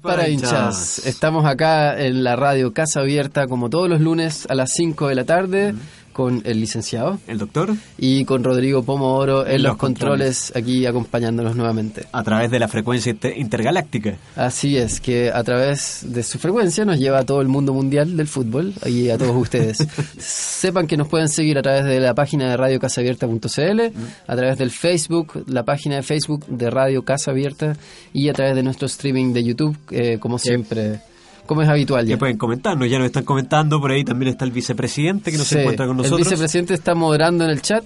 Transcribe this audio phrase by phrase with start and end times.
[0.00, 4.70] Para hinchas, estamos acá en la radio Casa Abierta como todos los lunes a las
[4.74, 5.74] 5 de la tarde
[6.12, 7.18] con el licenciado.
[7.26, 7.74] El doctor.
[7.98, 12.06] Y con Rodrigo Pomodoro en, los, controles, aquí acompañándonos nuevamente.
[12.12, 14.16] A través de la frecuencia intergaláctica.
[14.36, 18.16] Así es, que a través de su frecuencia nos lleva a todo el mundo mundial
[18.16, 19.78] del fútbol y a todos ustedes.
[20.18, 23.80] Sepan que nos pueden seguir a través de la página de radiocasabierta.cl,
[24.26, 27.76] a través del Facebook, la página de Facebook de Radio Casa Abierta
[28.12, 31.00] y a través de nuestro streaming de YouTube, eh, como siempre
[31.46, 32.06] como es habitual.
[32.06, 32.18] Ya.
[32.18, 35.60] pueden comentarnos, ya nos están comentando, por ahí también está el vicepresidente que no se
[35.60, 36.20] encuentra con nosotros.
[36.20, 37.84] El vicepresidente está moderando en el chat.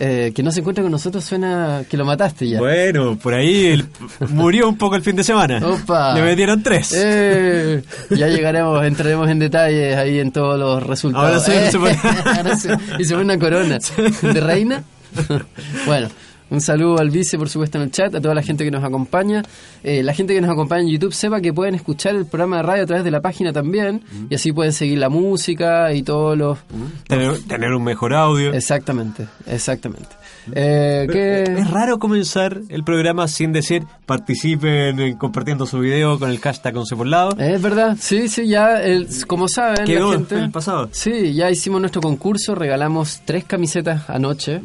[0.00, 2.60] Eh, que no se encuentra con nosotros suena que lo mataste ya.
[2.60, 3.84] Bueno, por ahí
[4.28, 5.58] murió un poco el fin de semana.
[5.66, 6.14] Opa.
[6.14, 6.92] Le metieron tres.
[6.96, 11.48] Eh, ya llegaremos, entraremos en detalles ahí en todos los resultados.
[11.48, 11.66] Ahora,
[12.98, 13.78] y se pone una corona.
[14.22, 14.84] ¿De reina?
[15.86, 16.08] bueno.
[16.50, 18.82] Un saludo al vice, por supuesto, en el chat, a toda la gente que nos
[18.82, 19.42] acompaña.
[19.82, 22.62] Eh, la gente que nos acompaña en YouTube sepa que pueden escuchar el programa de
[22.62, 26.38] radio a través de la página también, y así pueden seguir la música y todos
[26.38, 26.58] los...
[27.06, 28.52] Tener, un mejor audio.
[28.54, 30.08] Exactamente, exactamente.
[30.52, 36.76] Eh, Es raro comenzar el programa sin decir participen compartiendo su video con el hashtag
[36.76, 37.30] Once por lado.
[37.38, 38.80] Es verdad, sí, sí, ya,
[39.26, 40.88] como saben, Quedó la gente, el pasado.
[40.92, 44.60] Sí, ya hicimos nuestro concurso, regalamos tres camisetas anoche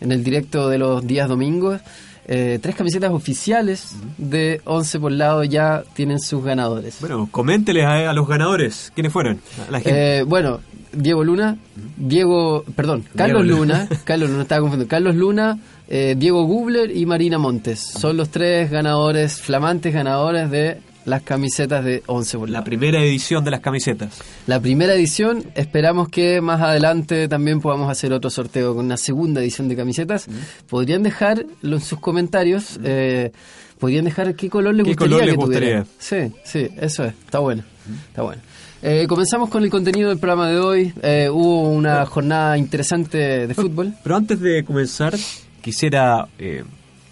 [0.00, 1.80] en el directo de los días domingos.
[2.28, 6.96] Eh, tres camisetas oficiales de 11 por lado ya tienen sus ganadores.
[7.00, 8.90] Bueno, coménteles a, los ganadores.
[8.94, 9.40] ¿Quiénes fueron?
[9.84, 10.60] Eh, bueno,
[10.96, 11.58] Diego Luna,
[11.96, 15.58] Diego, perdón, Carlos Luna, Carlos Luna, estaba confundiendo, Carlos Luna,
[15.88, 17.80] eh, Diego Gubler y Marina Montes.
[17.80, 23.44] Son los tres ganadores, flamantes ganadores de las camisetas de 11 por La primera edición
[23.44, 24.20] de las camisetas.
[24.46, 29.40] La primera edición, esperamos que más adelante también podamos hacer otro sorteo con una segunda
[29.40, 30.26] edición de camisetas.
[30.68, 33.30] Podrían dejarlo en sus comentarios, eh,
[33.78, 35.86] podrían dejar qué color les gustaría que tuviera.
[35.98, 37.62] Sí, sí, eso es, está bueno,
[38.10, 38.42] está bueno.
[38.88, 40.92] Eh, comenzamos con el contenido del programa de hoy.
[41.02, 43.92] Eh, hubo una jornada interesante de fútbol.
[44.00, 45.12] Pero antes de comenzar,
[45.60, 46.28] quisiera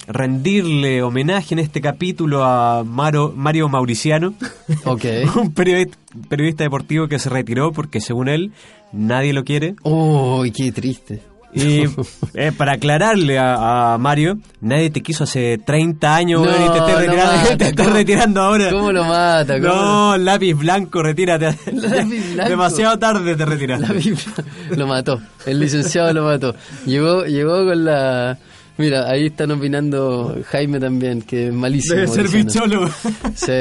[0.06, 4.34] rendirle homenaje en este capítulo a Mario Mauriciano,
[4.84, 5.24] okay.
[5.34, 8.52] un periodista, deportivo que se retiró porque según él
[8.92, 9.74] nadie lo quiere.
[9.82, 11.33] ¡Uy, qué triste!
[11.54, 11.84] Y
[12.34, 17.84] eh, para aclararle a, Mario, nadie te quiso hace 30 años y te estás retirando,
[17.92, 18.70] retirando, ahora.
[18.70, 19.58] ¿Cómo lo mata?
[19.58, 21.56] no, lápiz blanco, retírate.
[22.48, 23.80] Demasiado tarde te retiras.
[24.70, 26.56] lo mató, el licenciado lo mató.
[26.86, 28.36] Llegó, llegó con la
[28.76, 31.94] Mira, ahí están opinando Jaime también, que es malísimo.
[31.94, 32.90] Debe ser bicholo.
[33.34, 33.52] Sí.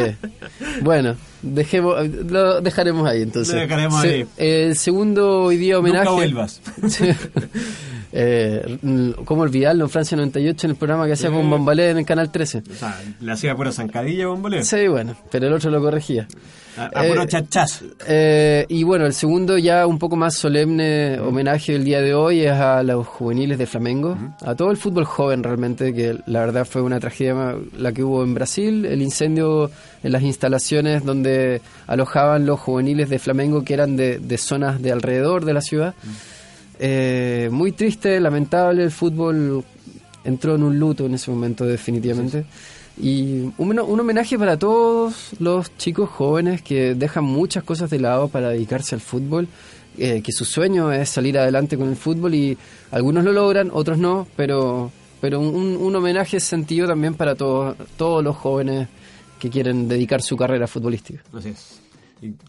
[0.81, 3.53] Bueno, dejemos, lo dejaremos ahí entonces.
[3.53, 4.25] Lo dejaremos ahí.
[4.37, 6.05] El segundo hoy día homenaje.
[6.05, 6.61] Nunca vuelvas.
[8.11, 8.77] eh,
[9.25, 9.85] ¿Cómo olvidarlo?
[9.85, 12.63] En Francia 98 en el programa que hacía con Bombalé en el Canal 13.
[12.71, 14.63] O sea, le hacía pura zancadilla Bombalé.
[14.63, 16.27] Sí, bueno, pero el otro lo corregía.
[16.77, 17.45] A, puro eh,
[18.07, 22.41] eh, y bueno, el segundo ya un poco más solemne homenaje del día de hoy
[22.41, 26.65] es a los juveniles de Flamengo, a todo el fútbol joven realmente, que la verdad
[26.65, 29.69] fue una tragedia la que hubo en Brasil, el incendio
[30.01, 34.91] en las instalaciones donde alojaban los juveniles de Flamengo que eran de, de zonas de
[34.91, 35.93] alrededor de la ciudad.
[36.79, 39.63] Eh, muy triste, lamentable, el fútbol
[40.23, 42.45] entró en un luto en ese momento definitivamente.
[43.01, 48.49] Y un, homenaje para todos los chicos jóvenes que dejan muchas cosas de lado para
[48.49, 49.47] dedicarse al fútbol,
[49.97, 52.57] eh, que su sueño es salir adelante con el fútbol y
[52.91, 54.91] algunos lo logran, otros no, pero,
[55.21, 58.87] pero un, un homenaje sentido también para todos, todos los jóvenes
[59.39, 61.21] que quieren dedicar su carrera futbolística.
[61.33, 61.82] Así es.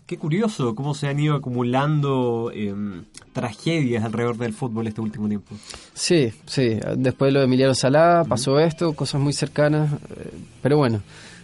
[0.07, 5.55] Qué curioso cómo se han ido acumulando em, tragedias alrededor del fútbol este último tiempo.
[5.95, 6.79] Sí, sí.
[6.97, 9.93] Después de lo de Emiliano Salá pasó esto, cosas muy cercanas.
[9.93, 10.31] Eh,
[10.63, 11.03] pero bueno,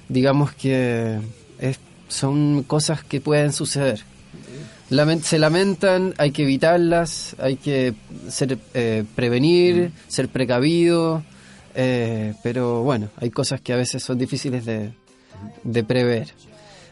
[0.08, 1.19] digamos que
[2.10, 4.02] son cosas que pueden suceder.
[5.22, 7.94] se lamentan, hay que evitarlas, hay que
[8.28, 11.22] ser eh, prevenir, ser precavido.
[11.74, 14.92] Eh, pero bueno, hay cosas que a veces son difíciles de,
[15.62, 16.34] de prever.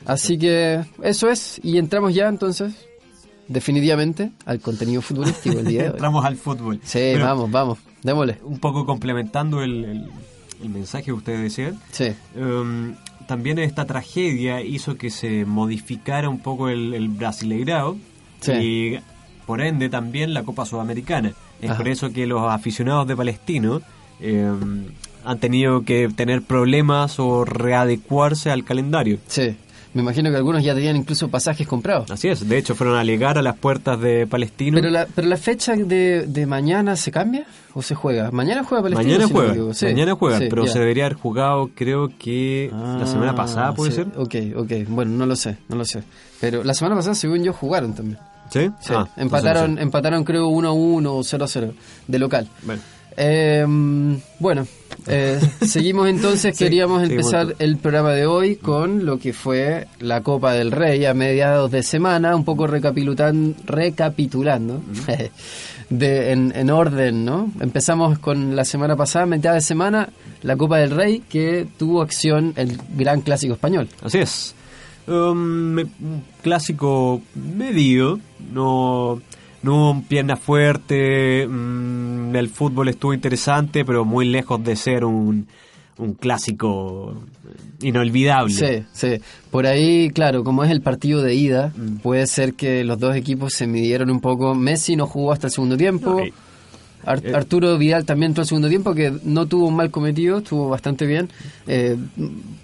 [0.04, 2.74] Así que eso es, y entramos ya entonces,
[3.46, 5.92] definitivamente, al contenido futbolístico el día de hoy.
[5.94, 6.80] entramos al fútbol.
[6.82, 8.38] Sí, vamos, vamos, démosle.
[8.42, 10.10] Un poco complementando el,
[10.62, 11.80] mensaje que ustedes decían.
[11.90, 12.12] Sí.
[12.36, 12.94] Um,
[13.26, 17.98] también esta tragedia hizo que se modificara un poco el, el brasileirao
[18.46, 18.96] y
[19.46, 21.32] por ende también la Copa Sudamericana.
[21.60, 23.80] Es por eso que los aficionados de Palestino
[24.20, 24.84] um,
[25.24, 29.18] han tenido que tener problemas o readecuarse al calendario.
[29.26, 29.56] Sí.
[29.98, 32.08] Me imagino que algunos ya tenían incluso pasajes comprados.
[32.12, 34.76] Así es, de hecho fueron a llegar a las puertas de Palestino.
[34.76, 38.30] Pero la, pero la fecha de, de mañana se cambia o se juega?
[38.30, 39.08] Mañana juega Palestino.
[39.08, 43.90] Mañana juega, mañana juega, pero se debería haber jugado creo que la semana pasada, ¿puede
[43.90, 44.06] ser?
[44.14, 46.04] Ok, ok, bueno, no lo sé, no lo sé.
[46.40, 48.20] Pero la semana pasada, según yo, jugaron también.
[48.50, 48.70] ¿Sí?
[48.78, 51.72] Sí, ah, empataron, empataron creo 1-1 o 0-0
[52.06, 52.48] de local.
[52.62, 52.82] Bueno.
[53.16, 53.66] Eh,
[54.38, 54.64] bueno,
[55.08, 60.52] eh, seguimos entonces, queríamos empezar el programa de hoy con lo que fue la Copa
[60.52, 64.82] del Rey a mediados de semana, un poco recapitulando,
[65.90, 67.50] de, en, orden, ¿no?
[67.60, 70.10] Empezamos con la semana pasada, mitad de semana,
[70.42, 73.88] la Copa del Rey que tuvo acción el Gran Clásico Español.
[74.02, 74.54] Así es.
[75.06, 78.20] Um, un clásico medio,
[78.52, 79.22] no
[79.68, 85.46] no pierna fuerte, mm, el fútbol estuvo interesante, pero muy lejos de ser un,
[85.98, 87.14] un clásico
[87.82, 88.54] inolvidable.
[88.54, 89.20] Sí, sí.
[89.50, 91.96] Por ahí, claro, como es el partido de ida, mm.
[91.96, 94.54] puede ser que los dos equipos se midieron un poco.
[94.54, 96.18] Messi no jugó hasta el segundo tiempo.
[96.20, 96.32] Eh.
[97.04, 101.06] Arturo Vidal también entró el segundo tiempo, que no tuvo un mal cometido, estuvo bastante
[101.06, 101.28] bien.
[101.66, 101.96] Eh,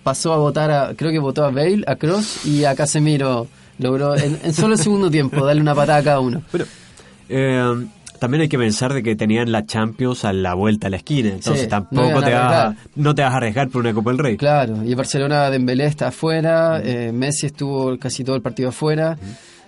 [0.02, 3.46] pasó a votar, a, creo que votó a Bale, a Cross y a Casemiro.
[3.78, 6.42] Logró en, en solo el segundo tiempo darle una patada a cada uno.
[6.52, 6.64] Pero
[7.28, 7.86] eh,
[8.18, 11.30] también hay que pensar de que tenían la Champions a la vuelta a la esquina,
[11.30, 14.36] entonces tampoco te, vas, no te vas a arriesgar por una Copa del Rey.
[14.36, 19.18] Claro, y Barcelona Dembélé está afuera, eh, Messi estuvo casi todo el partido afuera.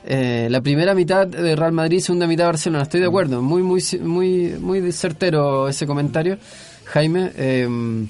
[0.06, 3.62] Eh, la primera mitad de Real Madrid, segunda mitad de Barcelona, estoy de acuerdo, muy
[3.62, 6.38] muy muy muy certero ese comentario,
[6.84, 7.32] Jaime.
[7.36, 8.06] Eh,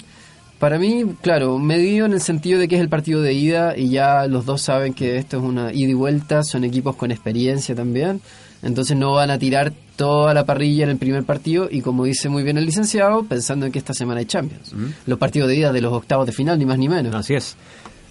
[0.59, 3.89] para mí, claro, medio en el sentido de que es el partido de ida y
[3.89, 7.75] ya los dos saben que esto es una ida y vuelta, son equipos con experiencia
[7.75, 8.21] también.
[8.63, 12.29] Entonces no van a tirar toda la parrilla en el primer partido y como dice
[12.29, 14.73] muy bien el licenciado, pensando en que esta semana hay Champions.
[15.05, 17.13] Los partidos de ida de los octavos de final, ni más ni menos.
[17.13, 17.55] Así es.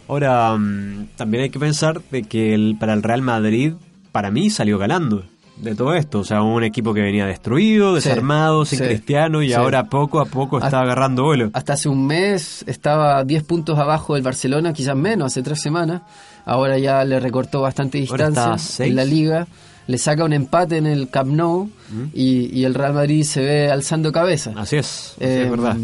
[0.08, 3.74] Ahora, mm, también hay que pensar de que el, para el Real Madrid,
[4.12, 5.24] para mí, salió ganando
[5.56, 6.20] de todo esto.
[6.20, 10.58] O sea, un equipo que venía destruido, desarmado, sin cristiano y ahora poco a poco
[10.58, 11.50] está agarrando vuelo.
[11.54, 16.02] Hasta hace un mes estaba 10 puntos abajo del Barcelona, quizás menos, hace tres semanas.
[16.44, 19.48] Ahora ya le recortó bastante distancia en la liga
[19.86, 21.70] le saca un empate en el Camp Nou
[22.12, 24.52] y, el Real Madrid se ve alzando cabeza.
[24.56, 25.76] Así es, es eh, verdad.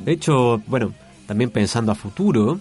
[0.00, 0.92] De hecho, bueno,
[1.26, 2.60] también pensando a futuro,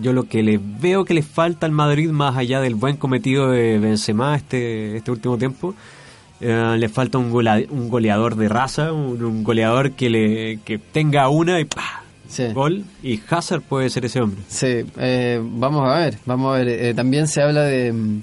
[0.00, 3.50] yo lo que le veo que le falta al Madrid, más allá del buen cometido
[3.50, 5.74] de Benzema este, este último tiempo,
[6.40, 11.60] eh, le falta un, un goleador de raza, un, goleador que le que tenga una
[11.60, 12.02] y ¡pah!
[12.54, 14.40] Gol y Hazard puede ser ese hombre.
[14.46, 16.94] Sí, eh, vamos a ver, vamos a ver.
[16.94, 18.22] también se habla de,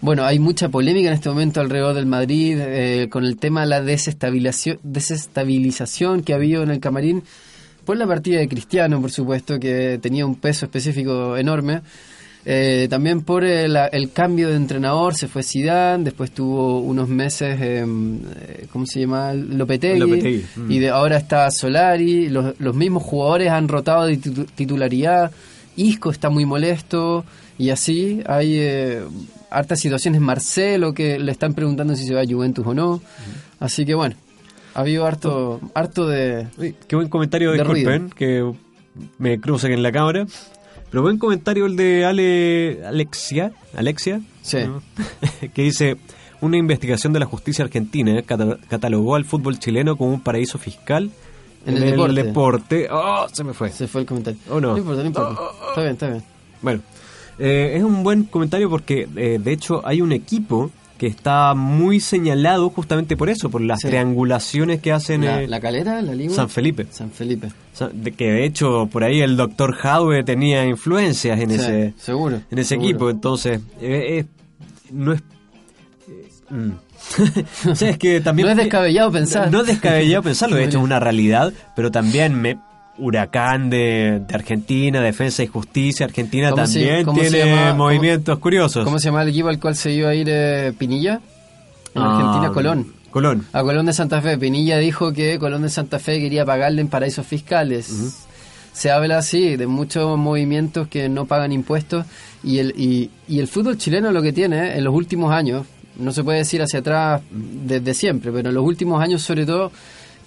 [0.00, 3.66] bueno, hay mucha polémica en este momento alrededor del Madrid eh, con el tema de
[3.66, 7.22] la desestabilización, desestabilización que ha habido en el camarín
[7.84, 11.80] por la partida de Cristiano, por supuesto, que tenía un peso específico enorme.
[12.44, 13.76] Eh, también por el,
[14.12, 17.84] cambio de entrenador, se fue Zidane, después tuvo unos meses, eh,
[18.72, 19.34] ¿cómo se llama?
[19.34, 20.70] Lopetegui, mm.
[20.70, 25.30] y de, ahora está Solari, los, los mismos jugadores han rotado de titularidad,
[25.76, 27.24] Isco está muy molesto,
[27.58, 29.02] y así hay eh,
[29.50, 30.20] hartas situaciones.
[30.20, 33.00] Marcelo que le están preguntando si se va a Juventus o no.
[33.60, 34.16] Así que bueno,
[34.74, 36.46] ha habido harto, harto de.
[36.86, 38.50] qué buen comentario, de disculpen, que
[39.18, 40.26] me crucen en la cámara.
[40.90, 44.58] Pero buen comentario el de Ale, Alexia, Alexia, sí.
[45.54, 45.98] que dice,
[46.40, 51.10] una investigación de la justicia argentina catalogó al fútbol chileno como un paraíso fiscal
[51.66, 52.88] en, el, deporte.
[52.90, 53.26] ¡Oh!
[53.30, 53.70] Se me fue.
[53.70, 54.38] Se fue el comentario.
[54.48, 54.72] ¿O no?
[54.72, 55.42] No importa, no importa.
[55.68, 56.22] Está bien, está bien.
[56.62, 56.82] Bueno,
[57.38, 62.00] eh, es un buen comentario porque eh, de hecho hay un equipo que está muy
[62.00, 65.24] señalado justamente por eso, por las triangulaciones que hacen...
[65.24, 66.34] La, la calera, la liga.
[66.34, 66.86] San Felipe.
[66.90, 67.50] San Felipe.
[67.92, 72.58] De que de hecho por ahí el doctor Howe tenía influencias en ese seguro, en
[72.58, 74.24] ese equipo, entonces eh,
[74.90, 75.22] no es...
[76.50, 76.70] Mm.
[77.80, 78.46] es que también...
[78.46, 79.52] No es descabellado pensar.
[79.52, 82.58] No es descabellado pensarlo, de hecho es una realidad, pero también me,
[82.98, 88.84] Huracán de, Argentina, Defensa y Justicia Argentina también tiene movimientos curiosos.
[88.84, 91.20] ¿Cómo se llama el equipo al cual se iba a ir eh, Pinilla?
[91.94, 92.92] En ah, Argentina, Colón.
[93.10, 93.46] Colón.
[93.52, 94.36] A Colón de Santa Fe.
[94.38, 98.16] Pinilla dijo que Colón de Santa Fe quería pagarle en paraísos fiscales.
[98.72, 102.04] Se habla así de muchos movimientos que no pagan impuestos
[102.44, 105.66] y el, y, y el fútbol chileno lo que tiene en los últimos años,
[105.98, 109.72] no se puede decir hacia atrás desde siempre, pero en los últimos años sobre todo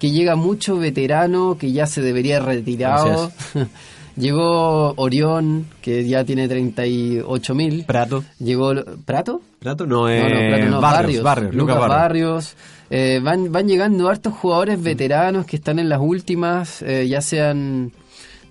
[0.02, 3.30] que llega mucho veterano que ya se debería retirado.
[4.16, 7.84] Llegó Orión, que ya tiene 38 mil.
[7.84, 8.24] Prato.
[8.40, 8.74] Llegó.
[9.04, 9.42] ¿Prato?
[9.60, 10.24] Prato no, es.
[10.24, 12.56] Eh, Barrios, Barrios, Lucas Barrios.
[12.90, 17.92] Eh, van, van llegando hartos jugadores veteranos que están en las últimas, eh, ya sean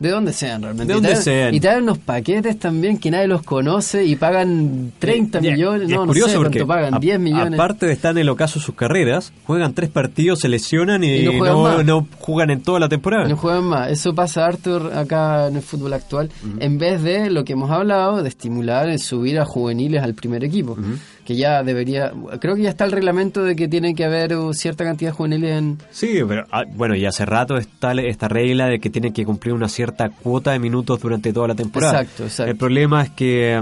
[0.02, 0.88] de donde sean realmente.
[0.88, 1.56] De donde y traen, sean.
[1.56, 5.82] Y traen unos paquetes también que nadie los conoce y pagan 30 Y- y- millones,
[5.90, 7.54] y es no, no curioso sé porque cuánto pagan, a- 10 millones.
[7.60, 11.24] Aparte de estar en el ocaso de sus carreras, juegan tres partidos, se lesionan y,
[11.24, 13.28] no juegan no, juegan en toda la temporada.
[13.28, 13.92] No juegan más.
[13.92, 16.30] Eso pasa harto acá en el fútbol actual.
[16.60, 20.44] En vez de lo que hemos hablado, de estimular el subir a juveniles al primer
[20.44, 20.78] equipo.
[21.26, 22.12] Que ya debería.
[22.40, 25.16] Creo que ya está el reglamento de que tiene que haber uh, cierta cantidad de
[25.16, 25.78] juveniles en.
[25.92, 29.54] Sí, pero ah, bueno, y hace rato está esta regla de que tiene que cumplir
[29.54, 32.02] una cierta cuota de minutos durante toda la temporada.
[32.02, 32.52] Exacto, exacto.
[32.52, 33.62] El problema es que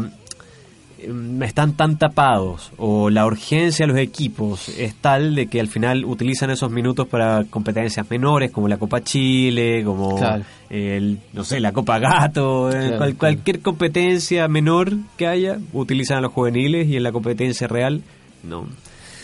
[1.42, 6.06] están tan tapados o la urgencia de los equipos es tal de que al final
[6.06, 10.44] utilizan esos minutos para competencias menores como la Copa Chile, como Claro.
[10.70, 16.18] el, no sé, la Copa Gato, eh, Claro, cual- cualquier competencia menor que haya, utilizan
[16.18, 18.02] a los juveniles y en la competencia real
[18.44, 18.68] no,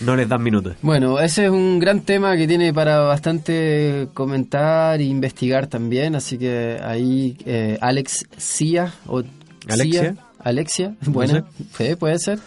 [0.02, 0.76] no les dan minutos.
[0.82, 6.16] Bueno, ese es un gran tema que tiene para bastante comentar e investigar también.
[6.16, 9.22] Así que ahí eh, Alex Cia o
[9.70, 10.16] ¿Alexia?
[10.46, 11.46] Alexia, bueno,
[11.78, 12.40] sí, puede ser.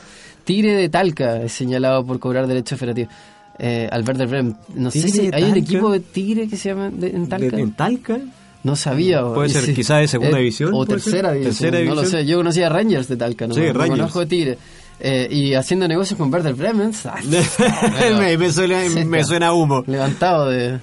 [0.45, 3.13] Tigre de Talca es señalado por cobrar derechos federativos.
[3.59, 4.57] Eh, al Werder Bremen.
[4.75, 7.57] No sé ¿Tigre si hay un equipo de Tigre que se llama de- en Talca.
[7.57, 8.19] ¿De- ¿En Talca?
[8.63, 9.23] No sabía.
[9.25, 9.75] Puede ser sí.
[9.75, 11.75] quizá de segunda Eh, división, O tercera división.
[11.87, 12.25] No lo sé.
[12.25, 13.91] Yo conocía a Rangers de Talca, no, Sí, no Rangers.
[13.91, 14.59] conozco de Tigre.
[15.01, 16.93] Eh, y haciendo negocios con Werder Bremen.
[18.19, 19.25] me, me suena, Sí, me ya.
[19.25, 19.85] suena a humo.
[19.87, 20.81] Levantado de, de-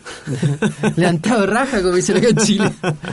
[0.95, 2.71] levantado de raja, como dicen acá en Chile.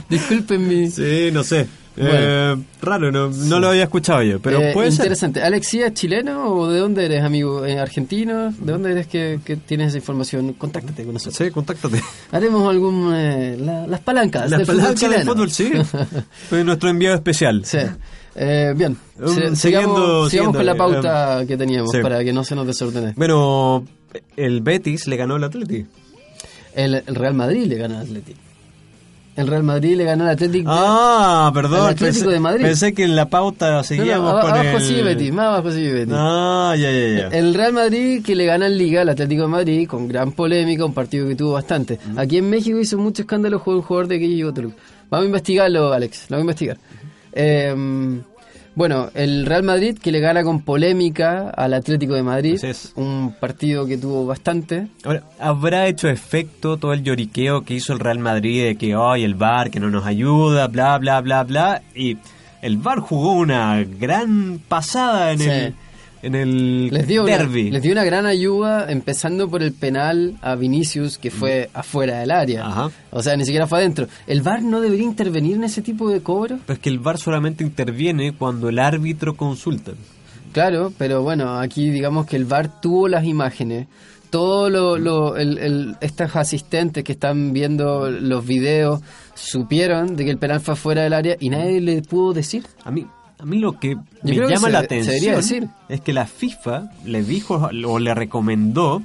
[0.09, 0.91] Disculpen mi.
[0.91, 1.67] Sí, no sé.
[1.97, 2.11] Bueno.
[2.15, 5.01] Eh, raro, no, no lo había escuchado yo, pero Eh, puede ser.
[5.05, 5.43] interesante.
[5.43, 7.67] Alexia, ¿es chileno o de dónde eres, amigo?
[7.67, 8.51] ¿Eh, ¿Argentino?
[8.51, 10.55] ¿De dónde eres que, que tienes esa información?
[10.55, 11.37] Contáctate con nosotros.
[11.37, 12.01] Sí, contáctate.
[12.31, 13.13] Haremos algún.
[13.15, 15.71] eh, la- las palancas Las del fútbol palancas del fútbol, sí.
[16.49, 17.63] Fue nuestro enviado especial.
[17.65, 17.79] Sí.
[18.35, 21.99] Eh, bien, Um, Se- siguiendo- sigamos, sigamos siguiendo, con la eh, pauta que teníamos sí.
[22.01, 23.13] para que no se nos desordene.
[23.17, 23.85] Bueno,
[24.37, 25.85] el Betis le ganó al Atleti.
[26.75, 28.41] El, el Real Madrid le ganó al Atlético.
[29.35, 30.71] El Real Madrid le ganó al Atlético.
[30.71, 31.81] Ah, perdón.
[31.87, 32.65] Al Atlético pensé, de Madrid.
[32.65, 34.83] Pensé que en la pauta No, no, seguíamos aba- con abajo el...
[34.83, 36.15] sigue Betis, más abajo sigue Betis.
[36.15, 37.29] Ah, ya, ya, ya.
[37.29, 40.85] El Real Madrid que le gana en Liga al Atlético de Madrid con gran polémica,
[40.85, 41.99] un partido que tuvo bastante.
[42.17, 44.77] Aquí en México hizo mucho escándalo jugó un jugador de que llegó Toluca.
[45.09, 46.77] Vamos a investigarlo, Alex, lo vamos a investigar.
[47.33, 48.21] Eh,
[48.75, 52.93] bueno, el Real Madrid que le gana con polémica al Atlético de Madrid, Así es.
[52.97, 54.89] un partido que tuvo bastante.
[55.05, 59.25] Ahora, ¿habrá hecho efecto todo el lloriqueo que hizo el Real Madrid de que hoy
[59.25, 61.83] el VAR que no nos ayuda, bla, bla, bla, bla?
[61.95, 62.17] Y
[62.63, 65.49] el VAR jugó una gran pasada en Sí.
[65.51, 65.75] el
[66.23, 67.71] en el Les dio, una, derby.
[67.71, 72.31] les dio una gran ayuda, empezando por el penal a Vinicius, que fue afuera del
[72.31, 72.67] área.
[72.67, 72.91] Ajá.
[73.11, 74.07] O sea, ni siquiera fue adentro.
[74.27, 76.61] ¿El VAR no debería intervenir en ese tipo de cobros?
[76.67, 79.93] Pero es que el VAR solamente interviene cuando el árbitro consulta.
[80.53, 83.89] Claro, pero bueno, aquí digamos que el VAR tuvo las imágenes.
[84.31, 89.01] Todo lo, lo el, el- estos asistentes que están viendo los videos
[89.35, 92.65] supieron de que el penal fue fuera del área y nadie le pudo decir.
[92.85, 93.07] A mí,
[93.43, 95.69] a mí lo que me que llama se- la atención decir.
[95.89, 99.03] es que la FIFA le dijo o le recomendó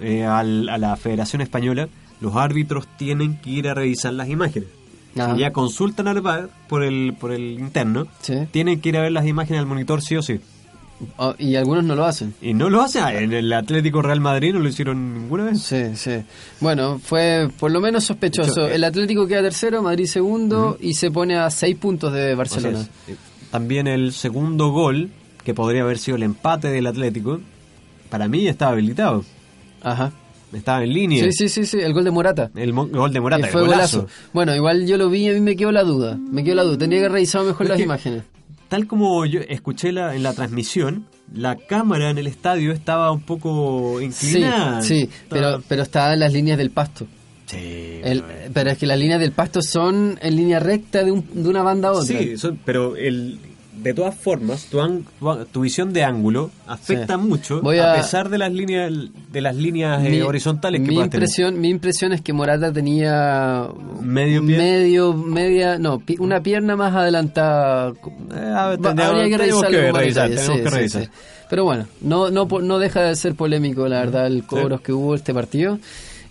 [0.00, 1.88] eh, al- a la Federación Española
[2.20, 4.68] los árbitros tienen que ir a revisar las imágenes.
[5.18, 5.36] Ajá.
[5.36, 8.34] Ya consultan al VAR por el, por el interno, Sí.
[8.52, 10.38] tienen que ir a ver las imágenes al monitor sí o sí.
[11.16, 12.34] Oh, y algunos no lo hacen.
[12.42, 13.02] Y no lo hacen.
[13.16, 15.62] En el Atlético Real Madrid no lo hicieron ninguna vez.
[15.62, 16.22] Sí, sí.
[16.60, 18.68] Bueno, fue por lo menos sospechoso.
[18.68, 22.80] Eh, El Atlético queda tercero, Madrid segundo y se pone a seis puntos de Barcelona.
[22.80, 23.18] Así es.
[23.50, 25.10] También el segundo gol,
[25.44, 27.40] que podría haber sido el empate del Atlético,
[28.08, 29.24] para mí estaba habilitado.
[29.82, 30.12] Ajá.
[30.52, 31.24] Estaba en línea.
[31.24, 32.50] Sí, sí, sí, sí, el gol de Morata.
[32.56, 33.98] El gol de Morata, Que el fue golazo.
[34.02, 34.14] golazo.
[34.32, 36.16] Bueno, igual yo lo vi y a mí me quedó la duda.
[36.16, 36.78] Me quedó la duda.
[36.78, 38.24] Tendría que haber revisado mejor las imágenes.
[38.68, 43.20] Tal como yo escuché la, en la transmisión, la cámara en el estadio estaba un
[43.22, 44.82] poco Sí, inclinada.
[44.82, 47.06] sí, Estaba- pero, pero está en las líneas del pasto.
[47.50, 51.12] Sí, El- pero- pero es que las líneas del pasto son en línea recta de,
[51.12, 52.18] un- de una banda a otra.
[52.18, 53.38] Sí, son- pero el,
[53.82, 54.78] de todas formas, tu,
[55.18, 57.22] tu, tu visión de ángulo afecta Sí.
[57.22, 58.92] mucho Voy a, a- pesar de las líneas
[59.32, 61.04] de las líneas eh, horizontales que mi tener.
[61.06, 63.66] impresión, mi impresión es que Morata tenía
[64.02, 64.58] Medio pie.
[64.58, 67.88] medio, media, no, pi- una pierna más adelantada.
[67.90, 67.94] Eh,
[68.34, 71.02] ver, Va- Habría que revisar, sí, que revisar.
[71.04, 71.08] sí.
[71.48, 75.14] Pero bueno, no, no, no deja de ser polémico, la verdad, el cobros que hubo
[75.14, 75.78] este partido.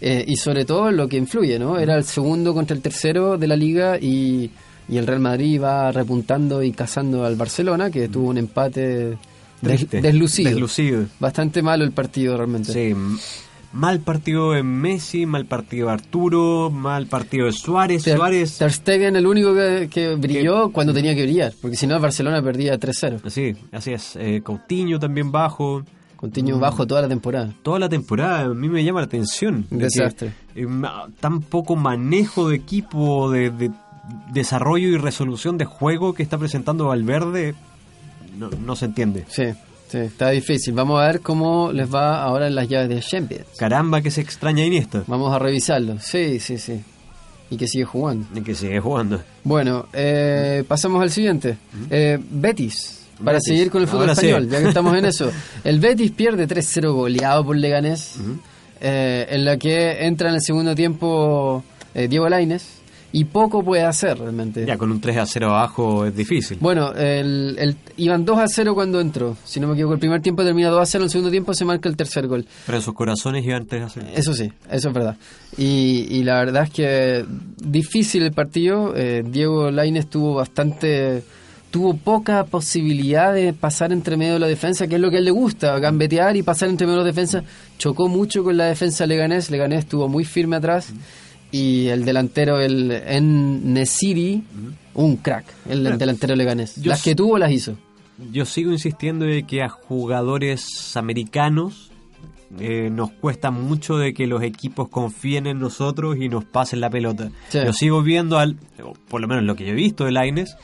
[0.02, 1.78] Eh, y sobre todo lo que influye, ¿no?
[1.78, 4.50] Era el segundo contra el tercero de la liga y,
[4.88, 9.18] y el Real Madrid va repuntando y cazando al Barcelona, que tuvo un empate
[9.62, 10.50] des- deslucido.
[10.52, 11.06] deslucido.
[11.20, 12.72] Bastante malo el partido realmente.
[12.72, 12.96] Sí,
[13.74, 18.04] mal partido de Messi, mal partido de Arturo, mal partido de Suárez.
[18.04, 21.86] Ter, Suárez, Ter Stegen el único que, que brilló cuando tenía que brillar, porque si
[21.88, 23.20] no el Barcelona perdía 3-0.
[23.26, 24.16] así, así es.
[24.16, 25.84] Eh, Coutinho también bajo.
[26.20, 26.62] Continuó Mm.
[26.62, 27.54] bajo toda la temporada.
[27.64, 29.66] Toda la temporada a mí me llama la atención.
[29.70, 30.34] de Desastre.
[30.54, 30.68] que, eh,
[31.22, 33.72] tan poco manejo de equipo, de, de,
[34.34, 37.56] desarrollo y resolución de juego que está presentando Valverde
[38.38, 39.24] no, no se entiende.
[39.30, 39.46] Sí,
[39.88, 40.74] sí, está difícil.
[40.74, 43.46] Vamos a ver cómo les va ahora en las llaves de Champions.
[43.58, 45.04] Caramba, que se extraña Iniesta.
[45.08, 46.00] Vamos a revisarlo.
[46.02, 46.82] Sí, sí, sí.
[47.50, 48.28] Y que sigue jugando.
[48.36, 49.22] Y que sigue jugando.
[49.44, 51.58] Bueno, eh, pasamos al siguiente.
[51.90, 52.99] Eh, Betis.
[53.24, 55.32] Para seguir con el fútbol español, ya que estamos en eso.
[55.64, 58.16] El Betis pierde 3-0 goleado por Leganés,
[58.82, 62.80] eh, en la que entra en el segundo tiempo Diego Laines
[63.12, 64.66] y poco puede hacer realmente.
[64.66, 66.58] Ya con un 3 a 0 abajo es difícil.
[66.62, 69.36] Bueno, el, el, iban 2 a 0 cuando entró.
[69.44, 71.66] Si no me equivoco, el primer tiempo termina 2 a 0, el segundo tiempo se
[71.66, 72.46] marca el tercer gol.
[72.66, 74.08] Pero en sus corazones iban 3 a 0.
[74.16, 75.18] Eso sí, eso es verdad.
[75.58, 77.26] Y, y la verdad es que
[77.58, 78.94] difícil el partido.
[78.96, 81.24] Eh, Diego Lainez tuvo bastante
[81.72, 85.20] tuvo poca posibilidad de pasar entre medio de la defensa, que es lo que a
[85.20, 87.44] él le gusta, gambetear y pasar entre medio de la defensa.
[87.78, 90.94] Chocó mucho con la defensa Leganés, Leganés estuvo muy firme atrás
[91.52, 94.44] y el delantero, el en Nesiri,
[94.94, 96.78] un crack, el delantero Leganés.
[96.86, 97.76] las que tuvo las hizo.
[98.32, 101.92] Yo sigo insistiendo de que a jugadores americanos
[102.60, 106.90] eh, nos cuesta mucho de que los equipos confíen en nosotros y nos pasen la
[106.90, 107.30] pelota.
[107.54, 108.58] Yo sigo viendo, al,
[109.08, 110.58] por lo menos lo que yo he visto de Laines,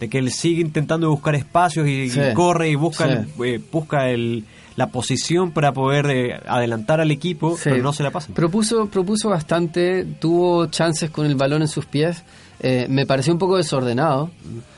[0.00, 4.44] de que él sigue intentando buscar espacios y, corre y busca, eh, busca el,
[4.76, 8.32] la posición para poder eh, adelantar al equipo, pero no se la pasa.
[8.32, 12.22] Propuso, propuso bastante, tuvo chances con el balón en sus pies.
[12.60, 14.30] Eh, me pareció un poco desordenado.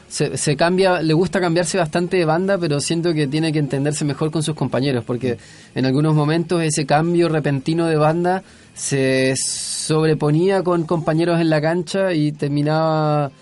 [0.08, 4.30] Se, cambia, le gusta cambiarse bastante de banda, pero siento que tiene que entenderse mejor
[4.30, 5.38] con sus compañeros, porque
[5.74, 8.42] en algunos momentos ese cambio repentino de banda
[8.74, 13.32] se sobreponía con compañeros en la cancha y terminaba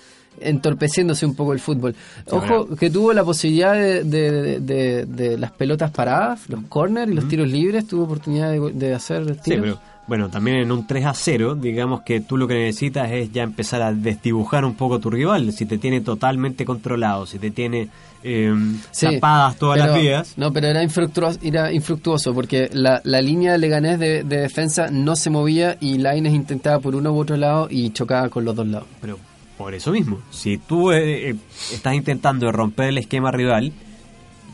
[0.41, 1.95] entorpeciéndose un poco el fútbol.
[2.31, 7.49] Ojo, que tuvo la posibilidad de, de, las pelotas paradas, los corners y los tiros
[7.49, 9.45] libres, tuvo oportunidad de, hacer tiros.
[9.45, 13.13] Sí, pero bueno, también en un 3 a 0, digamos que tú lo que necesitas
[13.13, 17.39] es ya empezar a desdibujar un poco tu rival, si te tiene totalmente controlado, si
[17.39, 17.89] te tiene
[18.25, 18.53] eh,
[18.99, 20.35] tapadas todas las vías.
[20.37, 25.15] No, pero era infructuoso, era infructuoso porque la, la línea de Leganés de, defensa no
[25.15, 28.67] se movía y Laines intentaba por uno u otro lado y chocaba con los dos
[28.67, 28.89] lados.
[29.01, 29.17] Pero
[29.61, 31.37] por eso mismo, si tú eh, eh,
[31.71, 33.73] estás intentando romper el esquema rival,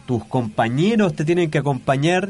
[0.05, 2.29] tus compañeros te tienen que acompañar.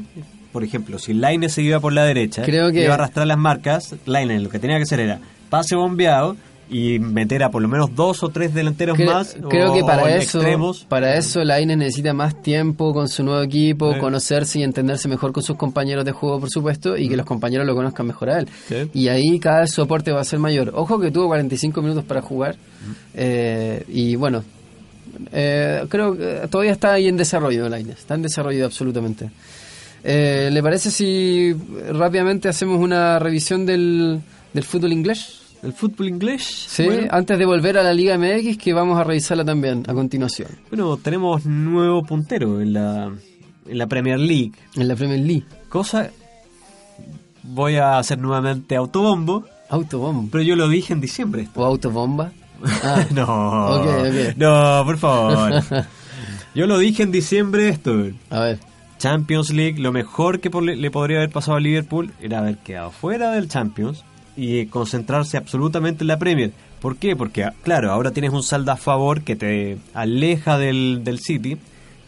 [0.52, 2.85] Por ejemplo, si Laine se iba por la derecha, Creo que...
[2.85, 6.37] iba a arrastrar las marcas, Laine lo que tenía que hacer era pase bombeado
[6.68, 9.37] y meter a por lo menos dos o tres delanteros más.
[9.48, 10.40] Creo que para eso,
[10.88, 15.42] para eso Laine necesita más tiempo con su nuevo equipo, conocerse y entenderse mejor con
[15.42, 18.48] sus compañeros de juego, por supuesto, y que los compañeros lo conozcan mejor a él.
[18.92, 20.72] Y ahí cada vez su aporte va a ser mayor.
[20.74, 22.57] Ojo que tuvo 45 minutos para jugar
[23.14, 24.44] eh, y bueno,
[25.33, 29.31] eh, creo que todavía está ahí en desarrollo Laine, está en desarrollo absolutamente.
[30.05, 31.55] Eh, ¿Le parece si
[31.90, 34.20] rápidamente hacemos una revisión del,
[34.52, 35.45] del fútbol inglés?
[35.66, 36.44] El fútbol inglés.
[36.68, 40.48] Sí, antes de volver a la Liga MX, que vamos a revisarla también a continuación.
[40.70, 43.12] Bueno, tenemos nuevo puntero en la,
[43.66, 44.52] en la Premier League.
[44.76, 45.44] En la Premier League.
[45.68, 46.11] Cosa.
[47.42, 49.44] Voy a hacer nuevamente autobombo.
[49.68, 50.29] Autobombo.
[50.31, 51.48] Pero yo lo dije en diciembre.
[51.55, 52.33] ¿O autobomba?
[52.83, 53.05] Ah.
[53.11, 53.85] no.
[54.37, 55.62] No, por favor.
[56.55, 57.92] yo lo dije en diciembre esto.
[58.31, 58.59] A ver.
[58.98, 63.33] Champions League, lo mejor que le podría haber pasado a Liverpool era haber quedado fuera
[63.33, 64.05] del Champions
[64.37, 66.53] y concentrarse absolutamente en la Premier.
[66.81, 67.16] ¿Por qué?
[67.16, 71.57] Porque, claro, ahora tienes un saldo a favor que te aleja del, del City,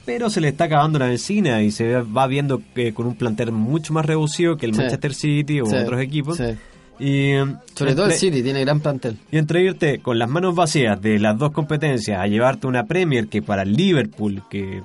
[0.05, 3.53] pero se le está acabando la vecina y se va viendo que con un plantel
[3.53, 6.41] mucho más reducido que el Manchester City o otros equipos.
[7.01, 7.33] Y,
[7.75, 9.19] Sobre todo el City tiene gran plantel.
[9.31, 13.29] Y entre irte con las manos vacías de las dos competencias a llevarte una Premier
[13.29, 14.83] que para el Liverpool, que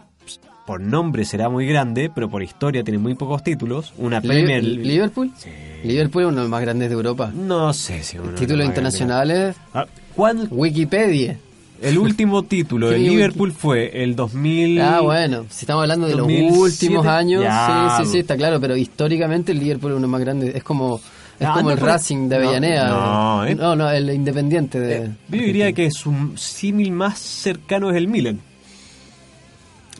[0.65, 3.93] por nombre será muy grande, pero por historia tiene muy pocos títulos.
[3.97, 5.31] Una Premier ¿Liverpool?
[5.37, 5.49] Sí.
[5.83, 7.31] ¿Liverpool es uno de los más grandes de Europa?
[7.33, 9.55] No sé si uno ¿Títulos internacionales?
[9.73, 11.37] Ah, Wikipedia.
[11.81, 14.79] El último título de Liverpool fue el 2000.
[14.79, 18.77] Ah, bueno, si estamos hablando de los últimos años, sí, sí, sí, está claro, pero
[18.77, 20.55] históricamente el Liverpool es uno de los más grandes.
[20.55, 21.01] Es como
[21.39, 22.87] es como el Racing de Avellaneda.
[22.87, 23.55] No, ¿eh?
[23.55, 24.95] no, no, el Independiente de.
[24.95, 28.39] Eh, yo diría que su símil más cercano es el Milan.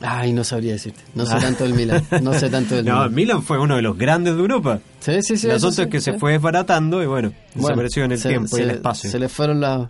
[0.05, 1.01] Ay, no sabría decirte.
[1.15, 1.39] No sé ah.
[1.39, 2.05] tanto del Milan.
[2.21, 3.41] No sé tanto del No, Milan.
[3.41, 4.79] fue uno de los grandes de Europa.
[4.99, 5.47] Sí, sí, sí.
[5.47, 9.09] Los otros que se fue desbaratando y bueno, desapareció en el tiempo y el espacio.
[9.09, 9.87] Se le fueron los,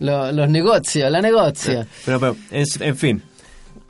[0.00, 1.86] los, negocios, la negocia.
[2.04, 3.22] Pero, pero es, en fin.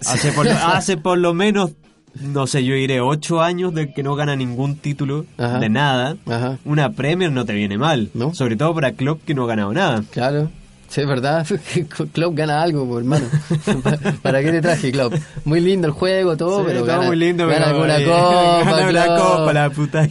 [0.05, 1.73] Hace por, hace por lo menos
[2.21, 6.17] no sé, yo iré ocho años de que no gana ningún título de nada.
[6.65, 8.11] Una Premier no te viene mal.
[8.15, 8.35] ¿No?
[8.35, 10.05] Sobre todo para Klopp que no ha ganado nada.
[10.11, 10.51] Claro.
[10.89, 11.47] Sí, ¿verdad?
[12.13, 13.27] Klopp gana algo, hermano.
[14.23, 15.15] ¿Para qué te traje, Klopp?
[15.45, 18.65] Muy lindo el juego, todo, pero gana, muy lindo, gana pero, alguna copa.
[18.71, 20.09] gana una copa, la puta.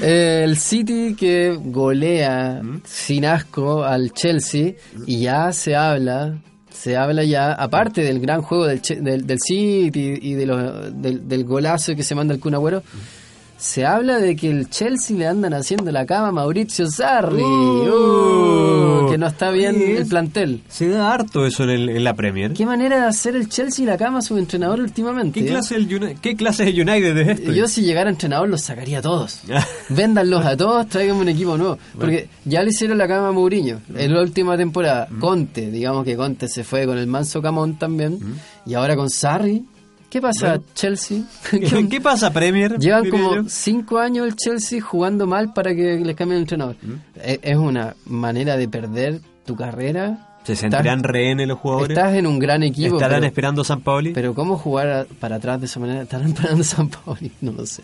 [0.00, 2.82] El City que golea ¿Mm?
[2.86, 4.72] sin asco al Chelsea
[5.06, 6.38] y ya se habla,
[6.70, 11.28] se habla ya, aparte del gran juego del, del, del City y de los, del,
[11.28, 13.21] del golazo que se manda el Kun Agüero, ¿Mm?
[13.62, 19.04] Se habla de que el Chelsea le andan haciendo la cama a Mauricio Sarri, Uh,
[19.06, 20.62] Uh, que no está bien el plantel.
[20.68, 22.52] Se da harto eso en, el- en la Premier.
[22.54, 25.40] ¿Qué manera de hacer el Chelsea la cama a su entrenador últimamente?
[25.40, 25.50] ¿Qué eh?
[25.50, 27.52] clase, Uni- ¿Qué clase de United es esto?
[27.52, 29.42] Yo si llegara entrenador los sacaría a todos.
[29.90, 31.78] Véndanlos a todos, tráiganme un equipo nuevo.
[31.98, 35.08] Porque ya le hicieron la cama a Mourinho en la última temporada.
[35.20, 38.18] Conte, digamos que Conte se fue con el manso Camón también.
[38.66, 39.64] Y ahora con Sarri.
[40.12, 41.22] ¿Qué pasa, Chelsea?
[41.50, 42.78] ¿Qué, qué pasa, Premier?
[42.78, 43.44] Llevan como yo?
[43.48, 46.76] cinco años el Chelsea jugando mal para que les cambien el entrenador.
[47.24, 50.28] Es, es una manera de perder tu carrera.
[50.44, 51.96] ¿Se sentirán rehenes los jugadores?
[51.96, 52.96] Estás en un gran equipo.
[52.96, 54.10] ¿Estarán pero- esperando San Paoli?
[54.12, 57.82] pero cómo jugar para atrás de esa manera, estarán esperando San Paoli, no lo sé,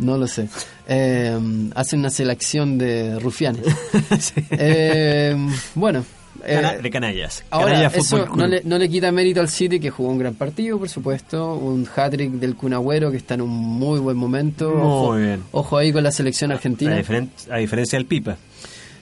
[0.00, 0.48] no lo sé.
[0.88, 1.38] Eh,
[1.76, 3.62] hacen una selección de rufianes.
[4.50, 5.36] Eh,
[5.76, 7.44] bueno, eh, Cana- de canallas.
[7.50, 10.34] ahora Canallas eso no le, no le quita mérito al City que jugó un gran
[10.34, 14.70] partido, por supuesto, un hat-trick del Kun Agüero que está en un muy buen momento.
[14.70, 15.42] Muy ojo, bien.
[15.52, 16.96] ojo ahí con la selección a, argentina.
[16.96, 18.36] diferen- a diferencia del Pipa.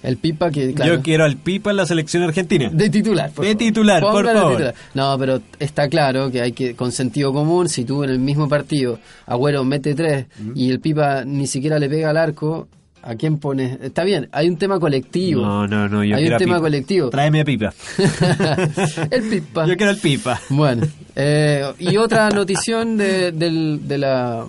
[0.03, 2.69] El Pipa que claro, Yo quiero al Pipa en la selección argentina.
[2.73, 3.59] De titular, por De favor.
[3.67, 4.53] titular, por Póngalo favor.
[4.57, 4.75] titular.
[4.95, 8.49] No, pero está claro que hay que, con sentido común, si tú en el mismo
[8.49, 10.27] partido, Agüero mete tres
[10.57, 12.67] y el Pipa ni siquiera le pega al arco,
[13.03, 13.81] ¿a quién pones?
[13.83, 15.43] Está bien, hay un tema colectivo.
[15.43, 16.05] No, no, no.
[16.05, 16.61] Yo hay quiero un tema Pipa.
[16.61, 17.11] colectivo.
[17.11, 17.75] Tráeme a Pipa.
[19.11, 19.67] el Pipa.
[19.67, 20.41] Yo quiero al Pipa.
[20.49, 20.87] Bueno,
[21.17, 24.45] eh, y otra notición de, del- de la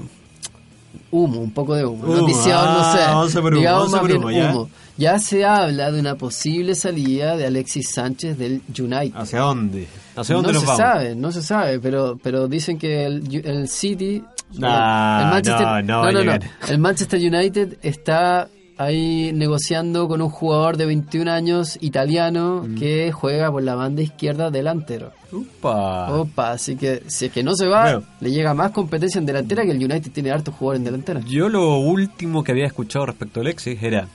[1.11, 2.03] humo, un poco de humo.
[2.03, 3.39] Humo, Notición, ah, no sé.
[3.39, 4.51] humo, digamos más bien humo, ya.
[4.51, 4.69] humo.
[4.95, 9.11] Ya se habla de una posible salida de Alexis Sánchez del United.
[9.15, 9.87] ¿Hacia dónde?
[10.15, 10.77] ¿Hacia dónde no nos se vamos?
[10.81, 14.23] sabe, no se sabe, pero pero dicen que el, el City,
[14.59, 16.41] Nah, el Manchester, no, no no, llegar.
[16.69, 22.75] el Manchester United está ahí negociando con un jugador de 21 años italiano Mm.
[22.75, 25.11] que juega por la banda izquierda delantero.
[25.31, 26.11] Upa.
[26.11, 28.03] Opa, así que si es que no se va, Bueno.
[28.19, 31.19] le llega más competencia en delantera que el United tiene hartos jugadores en delantera.
[31.27, 34.07] Yo lo último que había escuchado respecto a Alexis era...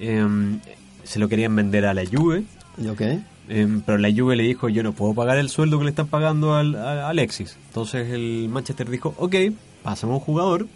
[0.00, 0.60] em,
[1.04, 2.44] se lo querían vender a la Juve,
[3.48, 6.06] em, pero la Juve le dijo yo no puedo pagar el sueldo que le están
[6.08, 7.56] pagando al, a Alexis.
[7.68, 9.34] Entonces el Manchester dijo, ok,
[9.88, 10.66] pásame un jugador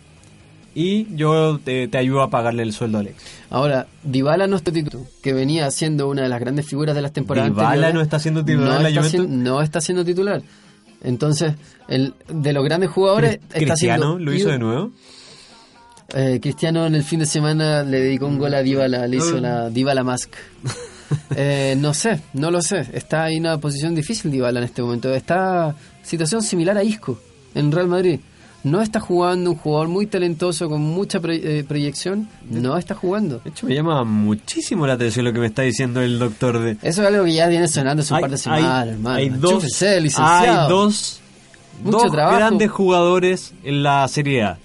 [0.75, 3.29] y yo te, te ayudo a pagarle el sueldo a Alexis.
[3.51, 7.13] Ahora, Dybala no está titular, que venía siendo una de las grandes figuras de las
[7.13, 9.21] temporadas Dybala no está siendo titular no en la está Juventus.
[9.31, 10.43] sien- no está siendo titular.
[11.03, 11.55] Entonces,
[11.89, 14.93] el de los grandes jugadores está Cristiano siendo lo hizo de nuevo.
[16.15, 19.39] Eh, Cristiano en el fin de semana le dedicó un gol a Dybala, le hizo
[19.41, 20.31] la Dybala Mask.
[21.37, 22.87] Eh, no sé, no lo sé.
[22.95, 25.13] Está en una posición difícil Dybala en este momento.
[25.15, 27.19] Está situación similar a Isco
[27.55, 28.21] en Real Madrid.
[28.65, 32.29] No está jugando un jugador muy talentoso con mucha eh, proyección.
[32.49, 33.41] No está jugando.
[33.43, 36.73] De hecho, me llama muchísimo la atención lo que me está diciendo el doctor de...
[36.83, 39.17] Eso es algo que ya viene sonando hace un Hay- par de semanas, hay- hermano.
[39.17, 40.63] Hay dos, Chúfese, licenciado.
[40.65, 41.21] hay dos,
[41.83, 42.37] Mucho dos trabajo.
[42.37, 44.59] grandes jugadores en la Serie A.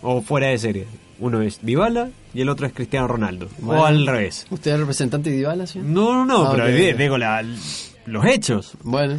[0.00, 0.86] O fuera de serie.
[1.20, 3.48] Uno es Dybala y el otro es Cristiano Ronaldo.
[3.58, 3.82] Bueno.
[3.82, 4.46] O al revés.
[4.48, 5.80] ¿Usted es el representante de Dybala, sí?
[5.82, 6.96] No, no, no, Ah, pero ok, di- ok.
[6.96, 7.44] digo la-
[8.06, 8.72] los hechos.
[8.84, 9.18] Bueno.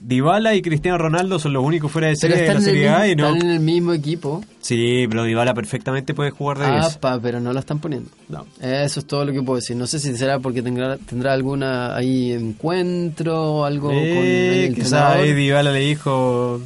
[0.00, 3.14] Dybala y Cristiano Ronaldo son los únicos fuera de serie de la Serie A y
[3.16, 3.26] no...
[3.28, 4.42] están en el mismo equipo.
[4.60, 6.96] Sí, pero Dybala perfectamente puede jugar de 10.
[6.96, 8.08] Apa, pero no lo están poniendo.
[8.28, 8.46] No.
[8.60, 9.76] Eso es todo lo que puedo decir.
[9.76, 14.66] No sé si será porque tendrá, tendrá alguna ahí encuentro o algo con el Eh,
[14.66, 15.16] entrenador.
[15.18, 16.60] ahí Dybala le dijo...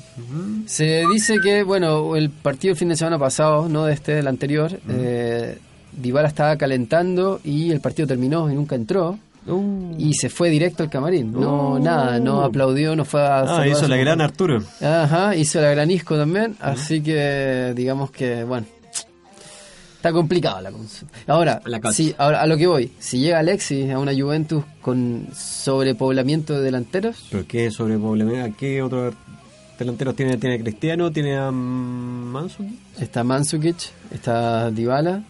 [0.66, 4.26] Se dice que, bueno, el partido el fin de semana pasado, no de este, del
[4.28, 5.58] anterior, eh,
[5.92, 9.18] Dybala estaba calentando y el partido terminó y nunca entró.
[9.46, 9.94] Uh.
[9.98, 11.32] Y se fue directo al camarín.
[11.32, 11.78] No, Oh.
[11.78, 14.20] nada, no aplaudió, no fue a Ah, a hizo la gran.
[14.20, 14.62] Arturo.
[14.80, 18.66] Ajá, hizo la gran Isco también, así que digamos que, bueno,
[19.96, 21.06] está complicado la cosa.
[21.26, 21.80] Ahora, La
[22.18, 27.26] ahora a lo que voy, si llega Alexis a una Juventus con sobrepoblamiento de delanteros,
[27.30, 28.50] ¿Pero qué sobre Poblemea?
[28.50, 29.14] ¿Qué otros
[29.78, 30.36] delanteros tiene?
[30.38, 31.10] ¿Tiene a Cristiano?
[31.12, 32.76] ¿Tiene a Manson?
[32.98, 33.76] está Mandzukic,
[34.12, 35.22] está Dybala,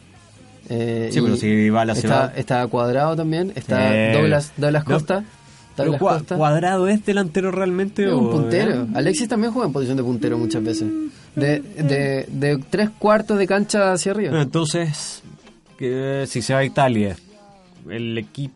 [0.68, 4.12] eh, Sí, pero si Dybala se está, va- está Cuadrado también, está Sí.
[4.18, 5.24] Douglas, Douglas No, Costa,
[5.76, 6.36] ¿Pero Douglas Cua- Costa.
[6.36, 8.06] ¿Cuadrado es delantero realmente?
[8.06, 8.82] Es un o- puntero.
[8.82, 8.86] eh?
[8.94, 10.88] Alexis también juega en posición de puntero muchas veces.
[11.34, 14.42] De, de, de tres cuartos de cancha hacia Bueno, arriba.
[14.42, 15.22] entonces,
[15.78, 17.14] que si se va a Italia,
[17.90, 18.54] el equipo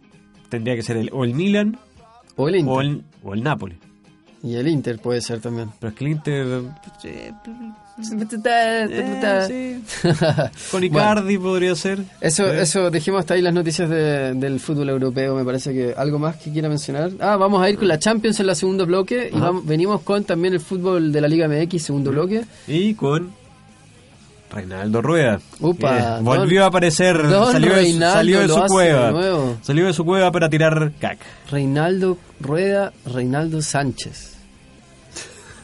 [0.49, 1.79] tendría que ser el, o el Milan
[2.37, 2.75] O el Inter.
[2.75, 3.77] o el, o el Napoli.
[4.43, 5.69] Y el Inter puede ser también.
[5.79, 6.63] Pero es que el Inter...
[10.71, 12.01] Con Icardi podría ser.
[12.21, 15.35] Eso, eso, dejemos hasta ahí las noticias del fútbol europeo.
[15.35, 17.11] Me parece que algo más que quiera mencionar.
[17.21, 19.31] Ah, vamos a ir con la Champions en la segundo bloque.
[19.33, 22.45] Y vamos, venimos con también el fútbol de la Liga MX, segundo bloque.
[22.67, 23.33] Y con
[24.51, 25.41] Reinaldo Rueda.
[25.61, 29.57] Upa, volvió a aparecer, salió, de, salió, de, su cueva.
[29.63, 31.19] Salió de su cueva para tirar cac.
[31.51, 34.30] Reinaldo Rueda, Reinaldo Sánchez.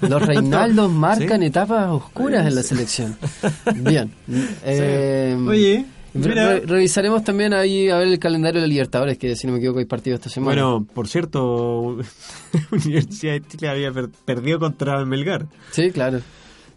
[0.01, 3.17] Los Reinaldos marcan etapas oscuras en la selección.
[3.77, 4.11] Bien.
[4.65, 5.85] Eh, Oye.
[6.15, 9.85] revisaremos también ahí a ver el calendario de Libertadores, que si no me equivoco hay
[9.85, 10.63] partido esta semana.
[10.63, 11.99] Bueno, por cierto,
[12.71, 13.93] Universidad de Chile había
[14.25, 15.47] perdido contra el Melgar.
[15.73, 16.21] Sí, claro.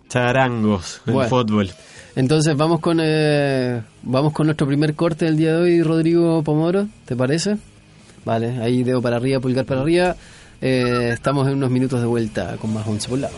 [0.07, 1.69] Charangos en fútbol.
[2.15, 6.87] Entonces vamos con eh, vamos con nuestro primer corte del día de hoy, Rodrigo Pomoro,
[7.05, 7.57] ¿te parece?
[8.25, 10.15] Vale, ahí dedo para arriba, pulgar para arriba.
[10.61, 13.35] Eh, estamos en unos minutos de vuelta con más once por lado.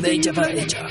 [0.00, 0.86] Derecha para derecha.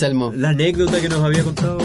[0.00, 0.32] Selmo.
[0.34, 1.76] La anécdota que nos había contado.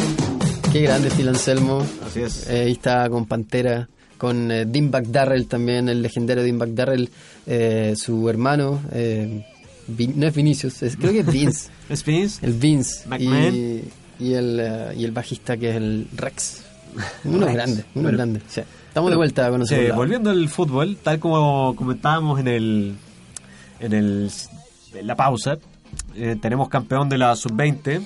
[0.71, 1.85] Qué grande Phil Anselmo.
[2.05, 2.49] Así es.
[2.49, 7.09] Eh, ahí está con Pantera, con eh, Dean McDarrell también, el legendario Dean McDarrell,
[7.45, 8.81] eh, su hermano.
[8.93, 9.45] Eh,
[9.87, 11.69] Vin- no es Vinicius, es- creo que es Vince.
[11.89, 12.45] ¿Es Vince?
[12.45, 13.05] el Vince.
[13.07, 13.53] McMahon.
[13.53, 13.83] Y,
[14.19, 16.61] y el, eh, y el bajista que es el Rex.
[17.25, 17.53] Uno Rex.
[17.53, 18.17] grande, uno Bueno.
[18.17, 18.41] grande.
[18.47, 18.61] Sí.
[18.87, 19.97] Estamos de vuelta con Sí, nosotros.
[19.97, 22.95] volviendo al fútbol, tal como comentábamos en el
[23.81, 24.31] en el
[24.93, 25.57] en la pausa,
[26.15, 28.01] eh, tenemos campeón de la sub-20,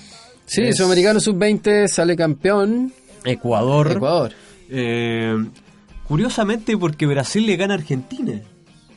[0.45, 2.91] Sí, Es- Sudamericano Sub-20 sale campeón.
[3.23, 3.91] Ecuador.
[3.91, 4.31] Ecuador.
[4.69, 5.35] Eh,
[6.07, 8.41] curiosamente porque Brasil le gana a Argentina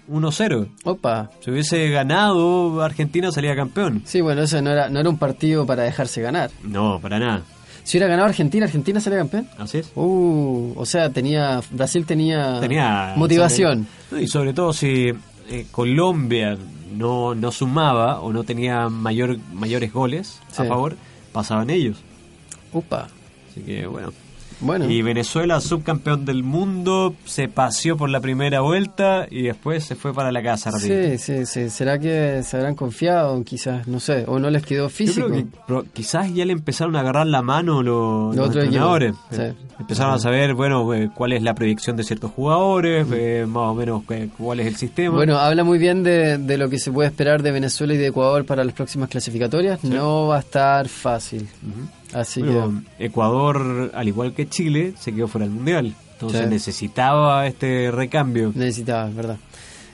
[0.09, 0.69] 1-0.
[0.85, 1.31] Opa.
[1.41, 4.03] Si hubiese ganado, Argentina salía campeón.
[4.07, 6.51] Sí, bueno, ese no era, no era un partido para dejarse ganar.
[6.63, 7.43] No, para nada.
[7.85, 9.49] Si hubiera ganado Argentina, ¿Argentina salía campeón?
[9.59, 9.91] Así es.
[9.95, 13.87] Uh, o sea, tenía Brasil tenía, Tenía motivación.
[14.09, 15.13] sobre- y sobre todo si
[15.53, 16.57] eh, Colombia
[16.97, 20.97] no, no sumaba o no tenía mayor, mayores goles a favor,
[21.33, 21.99] pasaban ellos.
[22.73, 23.09] Upa.
[23.51, 24.13] Así que bueno.
[24.63, 29.97] Bueno, Y Venezuela, subcampeón del mundo, se paseó por la primera vuelta y después se
[29.97, 31.69] fue para la casa sí, sí, sí.
[31.71, 33.43] ¿Será que se habrán confiado?
[33.45, 34.25] Quizás, no sé.
[34.29, 35.29] O no les quedó Yo físico.
[35.67, 39.15] creo que quizás ya le empezaron a agarrar la mano los, Los entrenadores.
[39.31, 39.43] sí.
[39.43, 43.65] Eh, Empezaron a saber, bueno, eh, cuál es la proyección de ciertos jugadores, eh, más
[43.71, 44.03] o menos
[44.39, 45.17] cuál es el sistema.
[45.17, 48.07] Bueno, habla muy bien de, de lo que se puede esperar de Venezuela y de
[48.09, 49.83] Ecuador para las próximas clasificatorias.
[49.83, 51.49] No va a estar fácil.
[52.13, 55.95] Así Bueno, Ecuador, al igual que Chile, se quedó fuera del Mundial.
[56.13, 56.47] Entonces Sí.
[56.47, 58.53] necesitaba este recambio.
[58.55, 59.37] necesitaba, ¿verdad?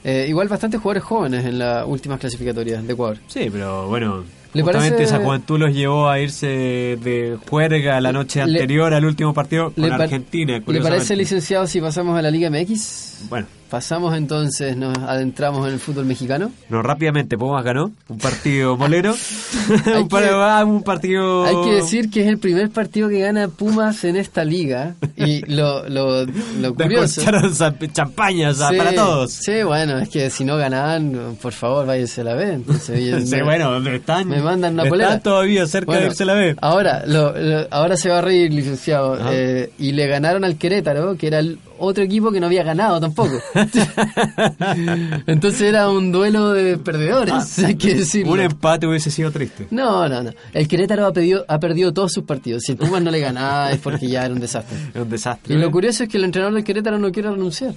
[0.04, 3.18] Eh, igual bastantes jugadores jóvenes en las últimas clasificatorias de Ecuador.
[3.28, 8.12] Sí, pero bueno, ¿Le justamente parece- esa juventud los llevó a irse de juerga la
[8.12, 10.60] noche Le- anterior al último partido con ¿Le par- Argentina.
[10.66, 13.26] ¿Le parece, licenciado, si pasamos a la Liga MX?
[13.28, 16.50] Bueno, Pasamos entonces, nos adentramos en el fútbol mexicano.
[16.70, 19.14] no rápidamente, Pumas ganó un partido molero.
[20.00, 21.44] Un, que- un partido...
[21.44, 24.94] Hay que decir que es el primer partido que gana Pumas en esta liga.
[25.16, 27.20] Y lo, lo, lo curioso.
[27.20, 29.32] Descorcharon zap- champaña o sea, Sí, para todos.
[29.32, 32.50] Sí, bueno, es que si no ganaban, por favor, váyanse a la B.
[32.54, 35.20] Entonces, Sí, bueno, están, me mandan una polera.
[35.20, 36.56] todavía cerca Bueno, de irse la B.
[36.60, 39.18] Ahora, lo- lo- ahora se va a reír, licenciado.
[39.30, 42.98] Eh, y le ganaron al Querétaro, que era el otro equipo que no había ganado
[43.00, 43.38] tampoco.
[45.26, 48.32] Entonces era un duelo de perdedores, hay que decirlo.
[48.32, 49.66] Ah, Un empate hubiese sido triste.
[49.70, 50.32] No, no, no.
[50.52, 52.62] El Querétaro ha perdido, ha perdido todos sus partidos.
[52.64, 54.76] Si el Pumas no le ganaba es porque ya era un desastre.
[54.94, 55.54] Es un desastre.
[55.54, 57.74] Y lo curioso es que el entrenador del Querétaro no quiere renunciar.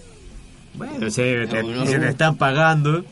[0.73, 2.03] Bueno, sí, te- No, no, se no.
[2.05, 3.03] te están pagando.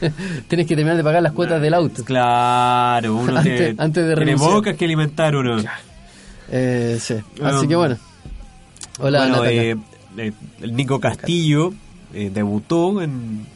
[0.48, 2.04] Tienes que terminar de pagar las cuotas del auto.
[2.04, 5.58] Claro, uno Antes- tiene, antes de tiene bocas que alimentar uno.
[6.50, 7.14] Eh, sí.
[7.42, 7.96] Así Um, que bueno.
[8.98, 9.76] Hola, bueno, eh,
[10.16, 11.72] eh, el Nico Castillo
[12.12, 13.46] eh, debutó en,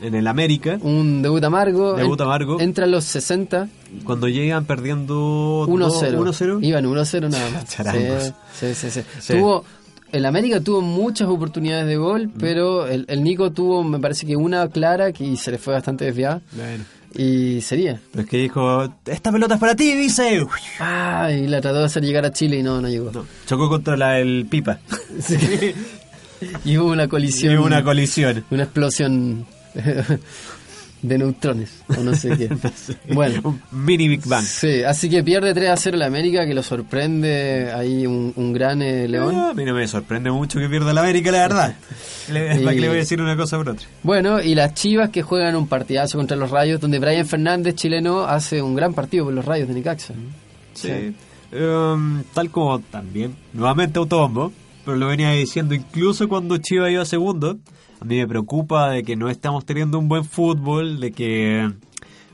[0.00, 0.78] en el América.
[0.80, 1.94] Un debut amargo.
[1.94, 2.60] Debut En- amargo.
[2.60, 3.68] Entra a los 60.
[4.04, 6.18] Cuando llegan perdiendo 1-0.
[6.18, 6.58] 1-0.
[6.64, 8.32] Iban 1-0 nada más.
[8.58, 9.02] Sí, sí, sí.
[9.20, 9.32] Sí.
[9.34, 9.64] Tuvo,
[10.12, 12.38] el América tuvo muchas oportunidades de gol, Mm.
[12.38, 16.04] pero el, el Nico tuvo, me parece que una clara que se le fue bastante
[16.04, 16.40] desviada.
[16.52, 18.00] Bueno, Y sería.
[18.10, 20.46] pero es que dijo, esta pelota es para ti, dice.
[20.80, 23.10] Ah, y la trató de hacer llegar a Chile y no, no llegó.
[23.12, 24.78] No, chocó contra la, el Pipa.
[25.20, 25.36] Sí.
[26.64, 27.56] y hubo una Y colisión.
[27.58, 28.44] hubo una colisión.
[28.50, 29.46] una explosión
[31.02, 32.48] de neutrones, o no sé qué.
[33.12, 33.40] Bueno.
[33.44, 34.44] Un mini Big Bang.
[34.44, 38.52] Sí, así que pierde 3 a 0 la América, que lo sorprende ahí un, un
[38.52, 39.34] gran eh, León.
[39.36, 41.76] Ah, a mí no me sorprende mucho que pierda la América, la verdad.
[42.30, 43.86] Le, Y- ¿Para qué le voy a decir una cosa por otra?
[44.04, 48.20] Bueno, y las Chivas que juegan un partidazo contra los Rayos, donde Brian Fernández, chileno,
[48.24, 50.14] hace un gran partido por los Rayos de Necaxa.
[50.74, 51.14] Sí.
[51.52, 54.52] Um, tal como también, nuevamente autobombo,
[54.84, 57.58] pero lo venía diciendo incluso cuando Chivas iba segundo.
[58.02, 61.70] A mí me preocupa de que no estamos teniendo un buen fútbol, de que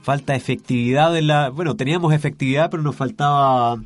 [0.01, 1.51] falta efectividad en la...
[1.51, 3.77] Bueno, teníamos efectividad, pero nos faltaba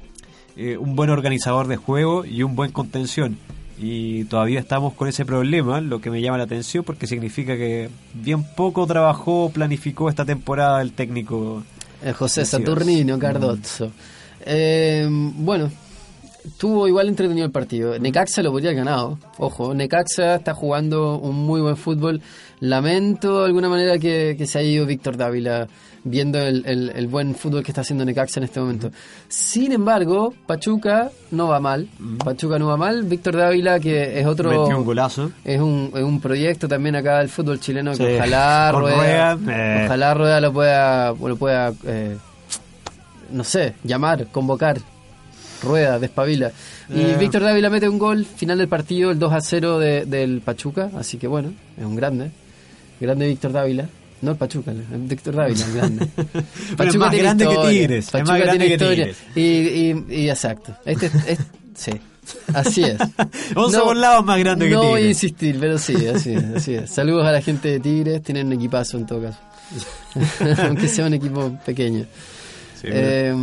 [0.57, 3.37] eh, un buen organizador de juego y un buen contención.
[3.81, 7.91] Y todavía estamos con ese problema, lo que me llama la atención porque significa que
[8.15, 11.65] bien poco trabajó, planificó esta temporada el técnico.
[12.05, 12.45] Eh, José.
[12.45, 13.91] Saturnino Cardozo.
[14.47, 15.69] Eh, bueno,
[16.59, 17.99] tuvo igual entretenido el partido.
[17.99, 19.19] Necaxa lo podría haber ganado.
[19.39, 22.21] Ojo, Necaxa está jugando un muy buen fútbol.
[22.61, 25.67] Lamento de alguna manera que, que se haya ido Víctor Dávila
[26.05, 28.91] viendo el, el- el buen fútbol que está haciendo Necaxa en este momento.
[29.29, 31.89] Sin embargo, Pachuca no va mal.
[32.25, 33.03] Pachuca no va mal.
[33.05, 34.51] Víctor Dávila, que es otro...
[34.51, 35.31] Metió un golazo.
[35.45, 38.15] Es un, es un proyecto también acá del fútbol chileno que Sí.
[38.17, 39.83] ojalá Rueda, Rueda, eh.
[39.87, 42.17] ojalá Rueda lo pueda, lo pueda eh,
[43.31, 44.79] no sé, llamar, convocar.
[45.63, 46.51] Rueda, despabila.
[46.95, 47.17] Y Eh.
[47.19, 50.91] Víctor Dávila mete un gol, final del partido, el 2 a 0 de- del Pachuca,
[50.99, 52.31] así que bueno, es un grande.
[53.01, 53.89] Grande Víctor Dávila.
[54.21, 56.09] No el Pachuca, el Héctor Dávila, el grande.
[56.77, 58.11] Pero es más grande que Tigres.
[58.11, 58.95] Pachuca es más grande tiene que.
[58.95, 59.17] Tigres.
[59.35, 60.77] Y, y, y exacto.
[60.85, 61.39] Este, es,
[61.75, 61.91] sí,
[62.55, 62.99] así es.
[63.57, 65.17] 11 volados más grande que no voy a Tigres.
[65.25, 66.89] insistir, pero sí, así es, así es.
[66.91, 69.39] Saludos a la gente de Tigres, tienen un equipazo en todo caso.
[70.69, 72.05] Aunque sea un equipo pequeño.
[72.81, 73.35] Sí, Eh,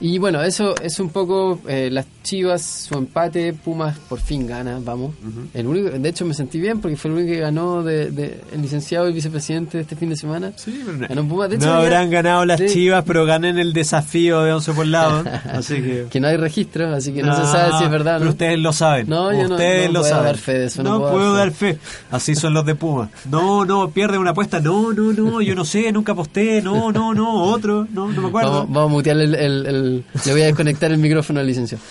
[0.00, 4.78] y bueno, eso es un poco eh, las Chivas, su empate, Pumas por fin gana,
[4.84, 5.14] vamos.
[5.54, 8.40] el único, de hecho me sentí bien porque fue el único que ganó de, de-
[8.52, 10.52] el licenciado y el vicepresidente de este fin de semana.
[10.56, 11.48] Sí, pero no- Ganó Pumas.
[11.48, 12.66] De hecho, no habrán ganado las Sí.
[12.68, 15.24] chivas, pero ganen el desafío de 11 por lado.
[15.52, 16.06] así que.
[16.10, 18.30] que no hay registro, así que no, se sabe si es verdad o Pero no.
[18.32, 19.08] ustedes lo saben.
[19.08, 20.24] No, yo no- ustedes no lo puedo saben.
[20.26, 21.78] dar fe de eso, no No, puedo puedo dar fe.
[22.10, 23.08] Así son los de Puma.
[23.30, 24.60] No, no, pierden una apuesta.
[24.60, 26.60] No, no, no, yo no sé, nunca aposté.
[26.60, 27.86] No, no, no, otro.
[27.90, 28.50] No, no me acuerdo.
[28.52, 31.82] Vamos, vamos a mutear el, el- el- Le voy a desconectar el micrófono al licenciado.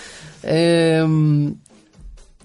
[0.42, 1.04] Eh,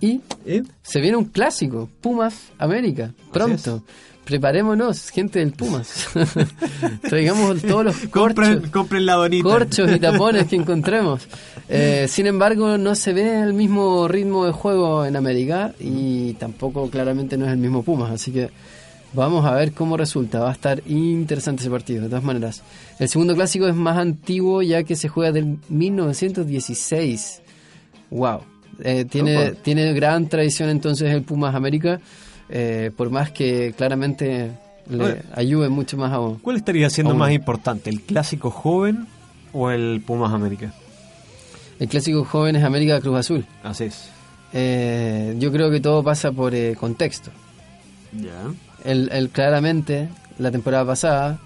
[0.03, 0.63] y ¿Eh?
[0.81, 3.83] se viene un clásico, Pumas América, pronto.
[4.25, 6.09] Preparémonos, gente del Pumas.
[7.09, 11.27] Traigamos todos los Compren, corchos, compren la corchos y tapones que encontremos.
[11.69, 16.89] Eh, sin embargo, no se ve el mismo ritmo de juego en América y tampoco
[16.89, 18.49] claramente no es el mismo Pumas, así que
[19.13, 20.39] vamos a ver cómo resulta.
[20.39, 22.63] Va a estar interesante ese partido, de todas maneras.
[22.99, 27.41] El segundo clásico es más antiguo ya que se juega del 1916.
[28.09, 28.41] Wow.
[28.83, 29.61] Eh, tiene, Opa.
[29.61, 31.99] tiene gran tradición entonces el Pumas América,
[32.49, 34.51] eh, por más que claramente
[34.89, 39.07] le ayude mucho más a ¿Cuál estaría siendo más importante, el clásico joven
[39.53, 40.73] o el Pumas América?
[41.79, 43.45] el clásico joven es América Cruz Azul.
[43.63, 44.09] Así es.
[44.53, 47.31] Eh, yo creo que todo pasa por contexto.
[48.13, 48.53] Ya.
[48.83, 50.09] El, el- claramente,
[50.39, 51.39] la temporada pasada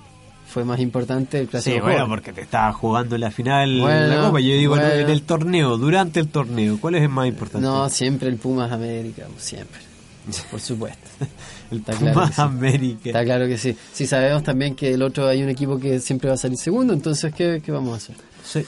[0.47, 2.09] fue más importante el clásico Sí, bueno, joven.
[2.09, 4.39] porque te estaba jugando la final Bueno, la Copa.
[4.39, 4.95] Yo digo, en- bueno.
[4.95, 7.65] en el torneo, durante el torneo, ¿cuál es el más importante?
[7.67, 9.81] No, siempre el Pumas América, siempre.
[10.51, 11.07] Por supuesto.
[11.71, 12.41] el está Pumas claro sí.
[12.41, 13.01] América.
[13.09, 13.77] Está claro que sí.
[13.93, 16.93] Sí, sabemos también que el otro hay un equipo que siempre va a salir segundo,
[16.93, 18.15] entonces, ¿qué, qué vamos a hacer?
[18.43, 18.65] Sí.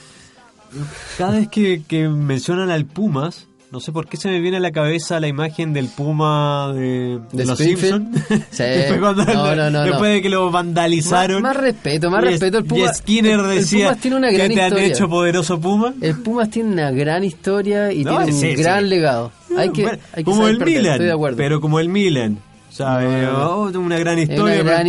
[1.18, 4.60] Cada vez que, que mencionan al Pumas, no sé por qué se me viene a
[4.60, 7.58] la cabeza la imagen del Puma de, de ¿De los?
[7.58, 8.08] Simpsons.
[8.50, 8.62] Sí.
[8.64, 11.42] Después, No, no, no, después de que lo vandalizaron.
[11.42, 12.58] Más, más respeto, más y- respeto.
[12.58, 15.08] El y Pumas, Skinner el- el decía Pumas tiene una que gran te han hecho
[15.08, 15.94] poderoso Puma.
[16.00, 18.54] El Pumas tiene una gran historia y tiene un sí.
[18.54, 19.30] gran legado.
[19.56, 21.36] Hay que, Bueno, hay que como saber el perder, Milan, estoy de acuerdo.
[21.36, 22.38] pero como el Milan.
[22.78, 23.50] No, no, no.
[23.50, 24.42] Oh, una gran historia.
[24.42, 24.86] una gran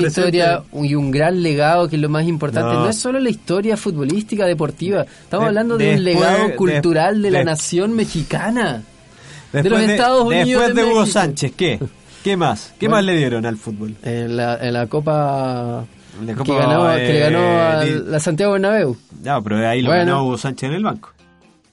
[0.84, 2.74] y un gran legado que es lo más importante.
[2.74, 2.84] No.
[2.84, 5.02] No, es solo la historia futbolística, deportiva.
[5.04, 8.84] Estamos De- hablando de un después- legado de- cultural de, la de- nación mexicana.
[9.52, 11.06] de Después los Estados Unidos Después de de Hugo.
[11.06, 11.80] Sánchez, ¿qué?
[12.24, 12.74] ¿Qué más?
[12.80, 12.98] ¿Qué Bueno.
[12.98, 13.96] más le dieron al fútbol?
[14.04, 15.84] En la, en la Copa,
[16.46, 18.96] que, ganó, eh, que le ganó a di- la Santiago Bernabéu.
[19.24, 20.06] Ya, pero ahí lo Bueno.
[20.06, 21.10] ganó Hugo Sánchez en el banco.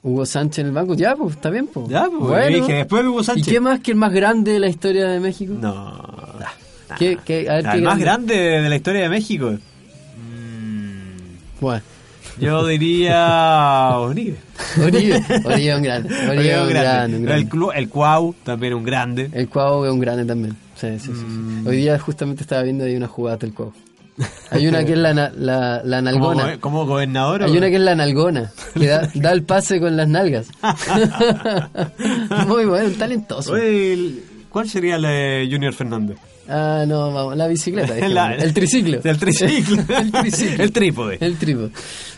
[0.01, 0.93] Hugo Sánchez en el banco.
[0.93, 1.89] Ya, pues, está bien, pues.
[1.89, 3.47] Ya, pues, dije, después de Hugo ¿Y Sánchez.
[3.47, 5.53] qué más que el más grande de la historia de México?
[5.59, 6.07] No.
[6.97, 9.51] ¿Qué, qué- a ver, qué el más grande de la historia de México.
[9.51, 11.81] Mm, Bueno,
[12.39, 14.37] Yo diría Oribe.
[14.81, 16.15] Oribe, Oribe un grande.
[16.29, 17.77] Oribe un grande, un El, grande.
[17.79, 19.29] El Cuau, también un grande.
[19.33, 20.55] El Cuau es un grande también.
[20.75, 21.25] Sí, sí, sí, sí.
[21.25, 21.67] Mm.
[21.67, 23.73] Hoy día justamente estaba viendo ahí una jugada del Cuau.
[24.51, 26.53] Hay una que es la, la, la ¿Como, nalgona.
[26.55, 27.43] go- como gobernador?
[27.43, 30.47] Hay o- una que es la nalgona, que da, da el pase con las nalgas.
[32.47, 33.53] Muy bueno, talentoso.
[33.53, 36.17] Oye, ¿Cuál sería la de Junior Fernández?
[36.47, 37.93] Ah, no, vamos, la bicicleta.
[38.09, 38.99] La- el triciclo.
[39.03, 39.83] El triciclo.
[39.95, 40.63] el triciclo.
[40.63, 41.17] El trípode.
[41.21, 41.69] El trípode.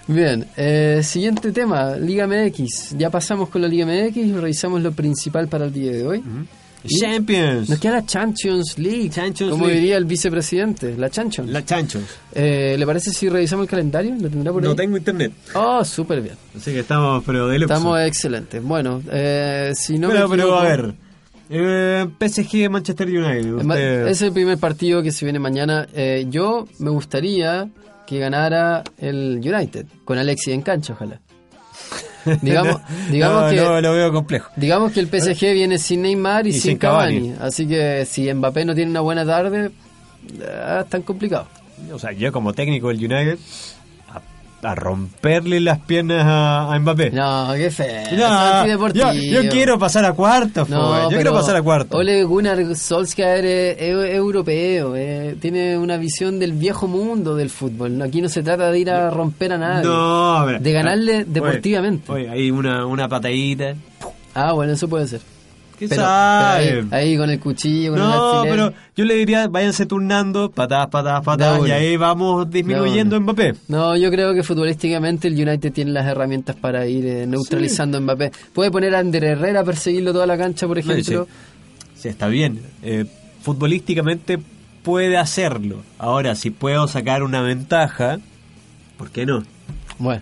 [0.08, 2.96] Bien, eh, siguiente tema, Liga MX.
[2.98, 6.20] Ya pasamos con la Liga MX revisamos lo principal para el día de hoy.
[6.20, 7.70] Y Champions.
[7.70, 9.80] Nos queda la Champions League, Champions como League.
[9.80, 11.50] diría el vicepresidente, la Champions.
[11.50, 12.04] La Chanchos.
[12.34, 14.16] Eh, ¿Le parece si revisamos el calendario?
[14.20, 14.70] ¿Lo tendrá por ahí?
[14.70, 15.32] No tengo internet.
[15.56, 16.36] Oh, súper bien.
[16.58, 17.74] Así que estamos, pero de lujo.
[17.74, 18.64] Estamos excelentes.
[18.64, 20.94] Bueno, eh, si no pero, me pero a ver.
[21.50, 23.54] Eh, PSG Manchester United.
[23.56, 25.88] Usted- Es el primer partido que se viene mañana.
[25.94, 27.70] Eh, yo me gustaría
[28.08, 31.20] que ganara el United, con Alexis en cancha, ojalá.
[32.42, 32.78] Digamos,
[33.10, 34.52] digamos no, que no, lo veo complejo.
[34.56, 37.20] digamos que el PSG viene sin Neymar y, Y sin sin Cavani.
[37.32, 37.36] Cavani.
[37.42, 39.72] Así que si Mbappé no tiene una buena tarde,
[40.40, 41.48] eh, tan complicado.
[41.92, 43.40] O sea, yo como técnico del United,
[44.62, 47.12] a, romperle las piernas a, a Mbappé.
[47.12, 48.04] No, qué feo.
[48.18, 52.00] No, yo, yo quiero pasar a cuartos, No, yo quiero pasar a cuartos.
[52.00, 58.02] Ole Gunnar Solskjaer es, es europeo, eh, tiene una visión del viejo mundo del fútbol.
[58.02, 59.86] Aquí no se trata de ir a romper a nadie.
[59.86, 60.62] No, a ver.
[60.62, 62.12] De ganarle Oye, deportivamente.
[62.12, 63.76] Oye, hay una, una patadita.
[64.34, 65.22] Ah, bueno, eso puede ser.
[65.82, 66.64] ¿Qué Pero, sabe?
[66.64, 70.52] pero ahí, ahí con el cuchillo, con el no, pero yo le diría, váyanse turnando,
[70.52, 73.56] patadas, patadas, patadas, y ahí vamos disminuyendo a Mbappé.
[73.68, 78.02] No, yo creo que futbolísticamente el United tiene las herramientas para ir eh, neutralizando a
[78.02, 78.32] Mbappé.
[78.54, 81.28] Puede poner a Ander Herrera a perseguirlo toda la cancha, por ejemplo.
[81.96, 82.62] Sí, está bien.
[82.84, 83.06] Eh,
[83.42, 84.38] futbolísticamente
[84.84, 85.78] puede hacerlo.
[85.98, 88.20] Ahora, si puedo sacar una ventaja,
[89.00, 89.42] ¿por qué no?
[89.98, 90.22] Bueno.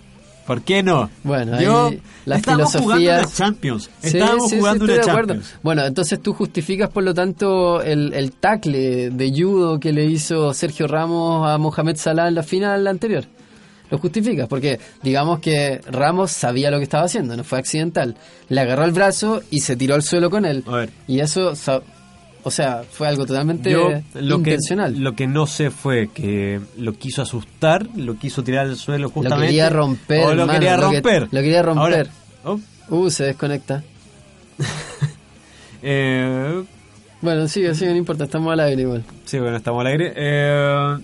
[0.49, 1.11] ¿Por qué no?
[1.23, 1.91] Bueno, Yo,
[2.25, 3.87] las estábamos jugando una Champions.
[4.01, 5.55] Estábamos jugando una Champions.
[5.61, 10.51] Bueno, entonces tú justificas, por lo tanto, el, el tackle de judo que le hizo
[10.55, 13.25] Sergio Ramos a Mohamed Salah en la final anterior.
[13.91, 18.15] Lo justificas, porque digamos que Ramos sabía lo que estaba haciendo, no fue accidental.
[18.47, 20.63] Le agarró el brazo y se tiró al suelo con él.
[21.07, 21.53] Y eso
[22.49, 23.71] o sea, fue algo totalmente
[24.15, 24.95] lo intencional.
[24.95, 29.09] Que, lo que no sé fue que lo quiso asustar, lo quiso tirar al suelo
[29.09, 29.45] justamente.
[29.45, 30.25] Lo quería romper.
[30.25, 31.27] O lo quería romper.
[31.31, 32.09] Lo, quería romper.
[32.43, 32.59] Oh.
[32.89, 33.83] Uh, se desconecta.
[35.83, 36.63] eh,
[37.21, 39.03] bueno, sigue, sigue, no importa, estamos al aire igual.
[39.25, 40.11] Sí, bueno, estamos al aire.
[40.15, 40.97] Eh,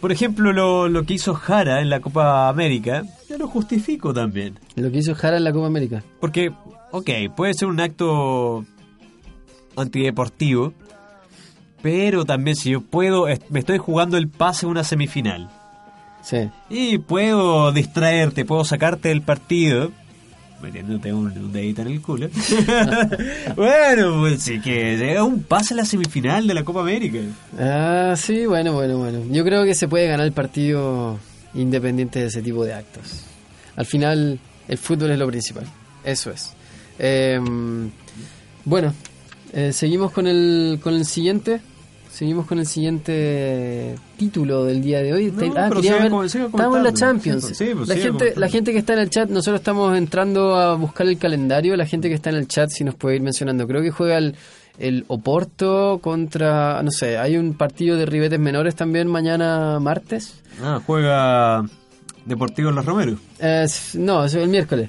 [0.00, 4.58] por ejemplo, lo, lo que hizo Jara en la Copa América, yo lo justifico también.
[4.74, 6.02] Lo que hizo Jara en la Copa América.
[6.18, 6.50] Porque,
[6.90, 8.66] ok, puede ser un acto
[9.76, 10.72] antideportivo.
[11.82, 15.50] Pero también si yo puedo, me estoy jugando el pase a una semifinal.
[16.22, 16.48] Sí.
[16.70, 19.90] Y puedo distraerte, puedo sacarte del partido.
[20.62, 22.28] Metiéndote un, dedito en el culo.
[23.56, 27.18] bueno, pues sí que llega un pase a la semifinal de la Copa América.
[27.58, 29.24] Ah, sí, bueno, bueno, bueno.
[29.30, 31.18] Yo creo que se puede ganar el partido
[31.54, 33.24] independiente de ese tipo de actos.
[33.74, 35.64] Al final, el fútbol es lo principal.
[36.04, 36.52] Eso es.
[36.98, 37.90] Em,
[38.64, 38.94] bueno,
[39.52, 41.60] eh, seguimos con el, con el siguiente.
[42.10, 45.32] Seguimos con el siguiente título del día de hoy.
[45.56, 47.54] ah, estamos en la Champions.
[47.56, 51.06] Pues la, gente, la gente que está en el chat, nosotros estamos entrando a buscar
[51.06, 51.74] el calendario.
[51.74, 53.66] La gente que está en el chat, si nos puede ir mencionando.
[53.66, 54.34] Creo que juega el,
[54.78, 60.34] el Oporto contra, no sé, hay un partido de ribetes menores también mañana martes.
[60.62, 61.64] Ah, juega
[62.24, 63.18] Deportivo Los Romeros.
[63.94, 64.88] no, es el miércoles.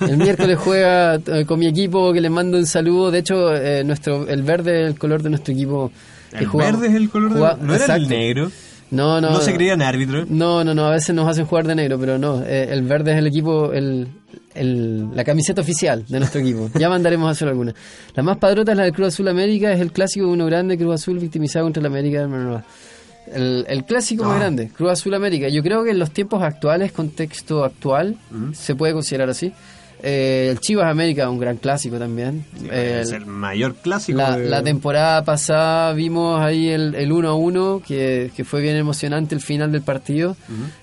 [0.00, 3.10] El miércoles juega eh, con mi equipo que les mando un saludo.
[3.10, 5.90] De hecho, eh, nuestro el verde es el color de nuestro equipo.
[6.32, 8.50] ¿El verde es el color de ¿No era el negro?
[8.90, 9.30] No, no.
[9.30, 10.30] ¿No se creían árbitros?
[10.30, 10.86] No, no, no.
[10.86, 12.42] A veces nos hacen jugar de negro, pero no.
[12.44, 14.06] Eh, el verde es el equipo, el,
[14.54, 16.70] el, la camiseta oficial de nuestro equipo.
[16.78, 17.74] Ya mandaremos a hacer alguna.
[18.14, 19.72] La más padrota es la del Cruz Azul América.
[19.72, 22.28] Es el clásico de uno grande, Cruz Azul victimizado contra la América.
[23.32, 24.38] El, clásico más ah.
[24.38, 25.48] grande, Cruz Azul América.
[25.48, 28.16] Yo creo que en los tiempos actuales, contexto actual,
[28.52, 29.52] se puede considerar así.
[30.02, 32.44] Eh, el Chivas América, un gran clásico también.
[32.70, 34.18] es el mayor clásico.
[34.18, 39.40] La, temporada pasada vimos ahí el, el 1 a 1, que, fue bien emocionante el
[39.40, 40.36] final del partido.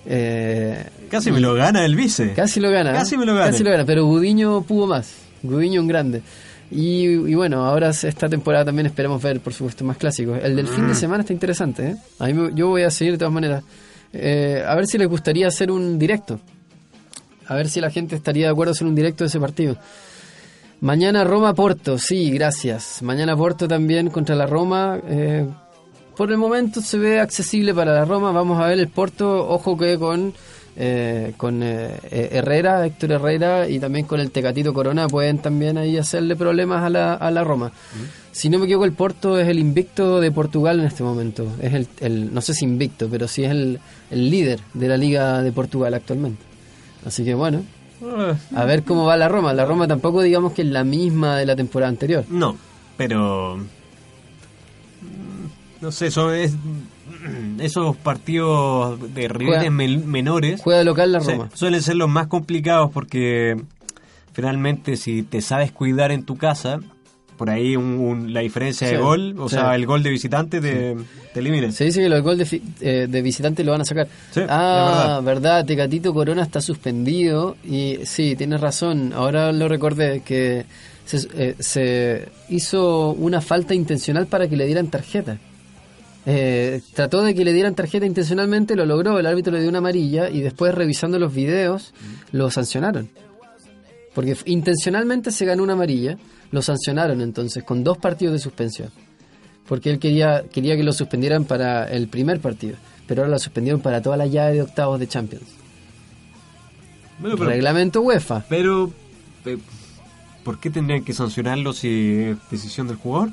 [0.05, 2.33] Eh, casi me lo gana el vice.
[2.33, 2.93] Casi lo gana.
[2.93, 3.51] Casi me lo gana.
[3.51, 5.13] Casi lo gana, pero Gudiño pudo más.
[5.43, 6.21] Gudiño un grande.
[6.72, 10.39] Y, bueno, ahora esta temporada también esperamos ver, por supuesto, más clásicos.
[10.41, 10.95] El del fin de mm.
[10.95, 11.95] semana está interesante, ¿eh?
[12.20, 13.64] A mí yo voy a seguir de todas maneras.
[14.11, 16.39] Eh, a ver si les gustaría hacer un directo.
[17.47, 19.78] A ver si la gente estaría de acuerdo en hacer un directo de ese partido.
[20.82, 23.01] Mañana Roma-Porto, sí, gracias.
[23.01, 24.99] Mañana Porto también contra la Roma.
[25.07, 25.47] Eh,
[26.18, 28.32] por el momento se ve accesible para la Roma.
[28.32, 30.34] Vamos a ver el Porto, ojo que con
[30.76, 35.78] eh, con eh, eh, Herrera, Héctor Herrera y también con el Tecatito Corona pueden también
[35.78, 37.71] ahí hacerle problemas a la, a la Roma.
[38.32, 41.47] Si no me equivoco, el Porto es el invicto de Portugal en este momento.
[41.61, 44.97] Es el, el no sé si invicto, pero sí es el, el líder de la
[44.97, 46.43] Liga de Portugal actualmente.
[47.05, 47.63] Así que bueno,
[48.55, 49.53] a ver cómo va la Roma.
[49.53, 52.26] La Roma tampoco digamos que es la misma de la temporada anterior.
[52.30, 52.57] No,
[52.97, 53.59] pero...
[55.82, 56.53] No sé, eso es
[57.59, 60.61] esos partidos de rivales menores.
[60.61, 61.49] Juega local la Roma.
[61.53, 63.55] suelen ser los más complicados porque
[64.34, 66.80] finalmente si te sabes cuidar en tu casa,
[67.38, 67.76] por ahí
[68.28, 70.95] la diferencia de gol, o sea, el gol de visitante te,
[71.36, 71.71] elimina.
[71.71, 74.07] Se dice que los gol de, eh, de, visitante lo van a sacar.
[74.47, 75.24] ah, verdad.
[75.24, 80.65] verdad, Tecatito Corona está suspendido y sí, tienes razón, ahora lo recordé que
[81.05, 85.38] se, eh, se hizo una falta intencional para que le dieran tarjeta.
[86.26, 89.80] Eh, trató de que le dieran tarjeta intencionalmente, lo logró, el árbitro le dio una
[89.80, 91.93] amarilla y después revisando los videos
[92.32, 93.09] lo sancionaron.
[94.13, 96.17] Porque intencionalmente se ganó una amarilla,
[96.51, 98.89] lo sancionaron entonces con dos partidos de suspensión.
[99.67, 103.82] Porque él quería, quería que lo suspendieran para el primer partido, pero ahora lo suspendieron
[103.82, 105.45] para toda la llave de octavos de Champions.
[107.21, 108.45] Reglamento UEFA.
[108.49, 108.91] Pero,
[110.43, 111.87] ¿Por qué tendrían que sancionarlo si
[112.21, 113.31] es decisión del jugador?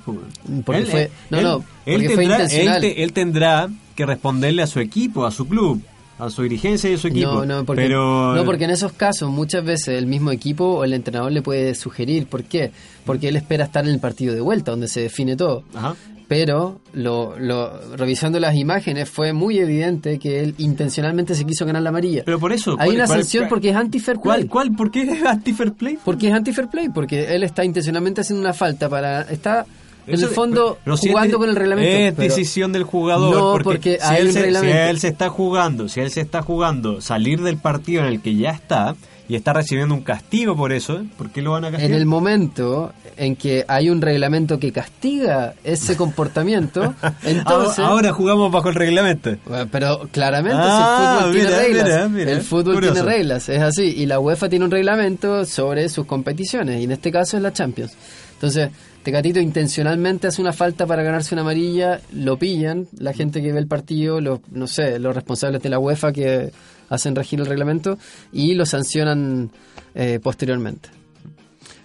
[0.64, 5.48] Porque fue, no, no, él tendrá, él, tendrá que responderle a su equipo, a su
[5.48, 5.82] club,
[6.18, 7.44] a su dirigencia y a su equipo.
[7.44, 10.92] No, no, porque, no, porque en esos casos muchas veces el mismo equipo o el
[10.92, 12.26] entrenador le puede sugerir.
[12.26, 12.70] ¿Por qué?
[13.04, 15.64] Porque él espera estar en el partido de vuelta, donde se define todo.
[15.74, 15.96] Ajá
[16.30, 21.82] pero lo, lo, revisando las imágenes fue muy evidente que él intencionalmente se quiso ganar
[21.82, 22.22] la amarilla.
[22.24, 22.76] Pero por eso...
[22.78, 24.46] Hay una sanción porque es anti-fair play.
[24.46, 25.98] ¿Cuál, ¿Por qué es anti-fair play?
[26.04, 29.22] Porque es anti-fair play, porque él está intencionalmente haciendo una falta para...
[29.22, 29.66] está
[30.06, 32.22] en el fondo, jugando con el reglamento.
[32.22, 33.34] Es decisión del jugador.
[33.34, 37.00] No, porque, si, él se, si él se está jugando, si él se está jugando
[37.00, 38.94] salir del partido en el que ya está
[39.30, 41.92] y está recibiendo un castigo por eso, ¿por qué lo van a castigar?
[41.92, 47.78] En el momento en que hay un reglamento que castiga ese comportamiento, entonces...
[47.78, 49.36] Ahora jugamos bajo el reglamento.
[49.70, 52.12] pero claramente el ah, fútbol tiene reglas.
[52.16, 53.94] el fútbol tiene reglas, es así.
[53.98, 57.52] Y la UEFA tiene un reglamento sobre sus competiciones, y en este caso es la
[57.52, 57.96] Champions.
[58.32, 58.70] Entonces,
[59.04, 63.60] Tecatito intencionalmente hace una falta para ganarse una amarilla, lo pillan, la gente que ve
[63.60, 66.50] el partido, los, no sé, los responsables de la UEFA que
[66.90, 67.98] hacen regir el reglamento
[68.32, 69.50] y lo sancionan
[69.94, 70.90] eh, posteriormente.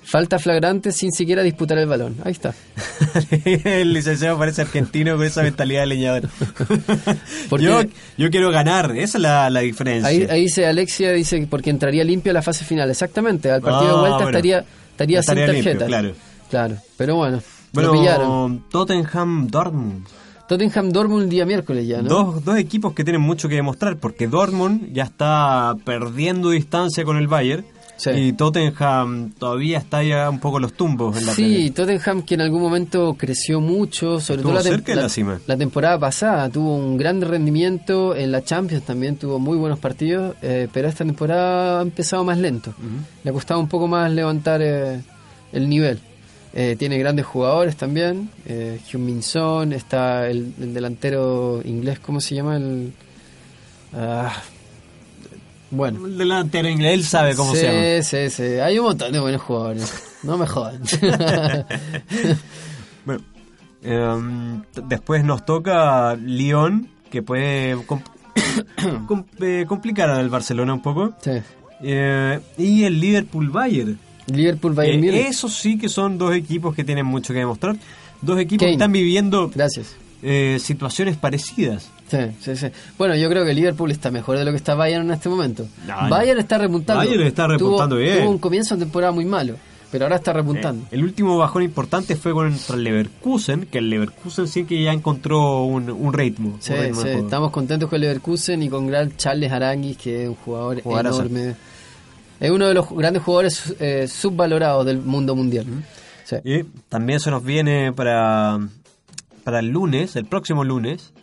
[0.04, 2.18] Falta flagrante sin siquiera disputar el balón.
[2.24, 2.54] Ahí está.
[3.64, 6.30] el licenciado parece argentino con esa mentalidad de leñador.
[7.60, 7.82] yo,
[8.16, 10.08] yo quiero ganar, esa es la, diferencia.
[10.10, 12.90] Ahí, dice Alexia, dice porque entraría limpio a la fase final.
[12.92, 15.86] Exactamente, al partido de vuelta estaría, estaría, sin tarjeta.
[15.88, 16.14] claro.
[16.52, 17.42] claro, pero bueno,
[17.74, 18.64] bueno lo pillaron.
[18.70, 20.06] Tottenham Dortmund.
[20.48, 22.10] Tottenham Dortmund el día miércoles ya, ¿no?
[22.10, 27.18] Dos, dos equipos que tienen mucho que demostrar, porque Dortmund ya está perdiendo distancia con
[27.18, 27.66] el Bayern.
[28.14, 32.42] Y Tottenham todavía está ya un poco los tumbos en la Sí, Tottenham que en
[32.42, 35.40] algún momento creció mucho, sobre todo la, cerca la, cima.
[35.48, 40.36] la, temporada pasada tuvo un gran rendimiento, en la Champions también tuvo muy buenos partidos,
[40.42, 42.74] eh, pero esta temporada ha empezado más lento.
[43.24, 45.02] Le ha costado un poco más levantar eh,
[45.54, 46.00] el nivel.
[46.58, 48.30] Eh, tiene grandes jugadores también.
[48.46, 48.80] Eh,
[49.20, 52.56] Son, está el, delantero inglés, ¿cómo se llama?
[52.56, 52.94] El,
[53.94, 54.34] ah,
[55.70, 56.06] bueno.
[56.08, 58.04] El delantero inglés, él sabe cómo se llama.
[58.04, 58.60] Sí, sí, sí.
[58.60, 60.18] Hay un montón de buenos jugadores.
[60.24, 60.82] No me jodan.
[63.06, 63.22] bueno,
[63.84, 67.72] em, después nos toca Lyon, que puede
[69.42, 71.14] eh, complicar al Barcelona un poco.
[71.20, 71.32] Sí.
[71.84, 76.84] Eh, y el Liverpool Bayern Liverpool Bayern eh, Eso sí que son dos equipos que
[76.84, 77.76] tienen mucho que demostrar.
[78.22, 79.96] Dos equipos que están viviendo Gracias.
[80.28, 81.92] Eh, situaciones parecidas.
[82.10, 82.68] Sí, sí, sí.
[82.98, 85.68] Bueno, yo creo que Liverpool está mejor de lo que está Bayern en este momento.
[86.10, 87.04] Bayern está remontando.
[87.04, 88.20] Bayern está repuntando bien.
[88.20, 89.56] Tuvo un comienzo de temporada muy malo,
[89.92, 90.86] pero ahora está repuntando.
[90.86, 94.94] Eh, el último bajón importante fue contra el Leverkusen, que el Leverkusen sí que ya
[94.94, 96.58] encontró un, ritmo.
[96.60, 97.08] Sí, sí.
[97.08, 101.56] Estamos contentos con el Leverkusen y con gran Charles Aranguis, que es un jugador enorme.
[102.40, 105.66] Es uno de los grandes jugadores eh, subvalorados del mundo mundial.
[106.44, 108.60] Y también se nos viene para,
[109.44, 111.14] para el lunes, el próximo lunes,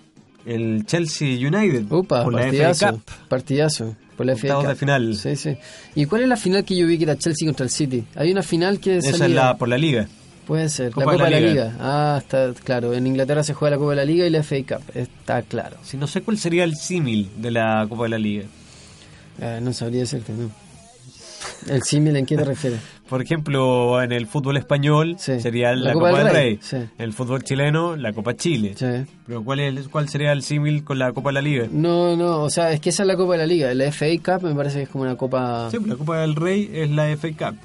[0.46, 1.90] el Chelsea United.
[1.90, 3.28] Upa, por partidazo, la FA Cup.
[3.28, 3.96] partidazo.
[4.16, 4.66] Por la FA Cup.
[4.68, 5.16] de final.
[5.16, 5.56] Sí, sí.
[5.94, 8.04] ¿Y cuál es la final que yo vi que era Chelsea contra el City?
[8.14, 10.06] Hay una final que Esa es la, por la Liga.
[10.46, 11.76] Puede ser, la Copa de la, Liga.
[11.80, 12.94] Ah, está claro.
[12.94, 14.82] En Inglaterra se juega la Copa de la Liga y la FA Cup.
[14.94, 15.76] Está claro.
[15.82, 18.44] Si no sé cuál sería el símil de la Copa de la Liga.
[19.40, 20.61] Ah, no sabría decirte, no.
[21.68, 22.80] ¿El símil en qué te refieres?
[23.08, 26.60] Por ejemplo, en el fútbol español sería la, Copa, del Rey.
[26.72, 28.74] En el fútbol chileno, la Copa Chile.
[29.26, 31.68] Pero ¿cuál, es, ¿cuál sería el símil con la Copa de la Liga?
[31.70, 33.74] No, no, o sea, es que esa es la Copa de la Liga.
[33.74, 35.68] La FA Cup me parece que es como una Copa...
[35.70, 37.58] Sí, la Copa del Rey es la FA Cup.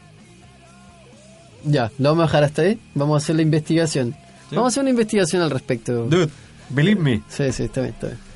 [1.63, 2.79] Ya, lo vamos a dejar hasta ahí.
[2.93, 4.15] Vamos a hacer la investigación.
[4.51, 6.05] Vamos a hacer una investigación al respecto.
[6.05, 6.29] Dude,
[6.69, 7.21] believe me.
[7.29, 8.26] Sí, sí, está bien, está bien.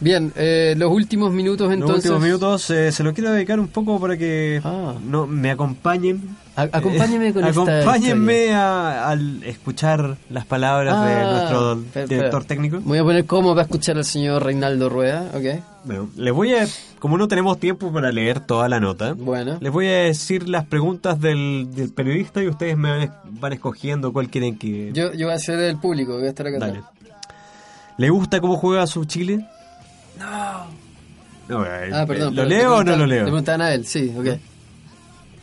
[0.00, 1.96] Bien, eh, los últimos minutos entonces.
[1.96, 4.94] Los últimos minutos eh, se lo quiero dedicar un poco para que ah.
[5.04, 6.36] no me acompañen.
[6.56, 12.80] acompáñenme con Acompáñenme al escuchar las palabras de ah, nuestro director técnico.
[12.82, 15.62] Voy a poner cómo va a escuchar al señor Reinaldo Rueda, ¿ok?
[15.84, 16.66] Bueno, les voy a,
[16.98, 19.58] como no tenemos tiempo para leer toda la nota, bueno.
[19.60, 24.58] les voy a decir las preguntas del, periodista y ustedes me van, escogiendo cuál quieren
[24.58, 24.90] que...
[24.92, 26.82] Yo, yo voy a ser el público, voy a estar acá.
[27.96, 29.46] ¿Le gusta cómo juega su Chile?
[30.20, 31.64] No.
[31.92, 32.34] ah, perdón.
[32.36, 33.20] ¿Lo leo o no lo leo?
[33.20, 34.38] Le preguntaban a él, sí, ok.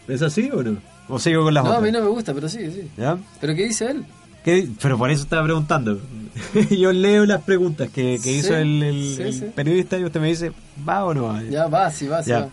[0.08, 0.78] ¿Es así o no?
[1.10, 1.82] ¿O sigo con las no, otras?
[1.82, 2.90] No, a mí no me gusta, pero sí, sí.
[2.98, 3.18] ¿Ya?
[3.42, 4.06] ¿Pero qué dice él?
[4.44, 4.68] ¿Qué?
[4.82, 6.00] Pero por eso estaba preguntando.
[6.70, 10.52] Yo leo las preguntas que, que hizo el, el, periodista y usted me dice,
[10.88, 11.44] ¿va o no va?
[11.44, 12.50] Ya, va, sí, va, sí va.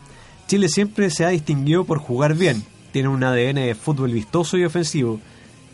[0.46, 2.62] Chile siempre se ha distinguido por jugar bien.
[2.92, 5.20] Tiene un ADN de fútbol vistoso y ofensivo.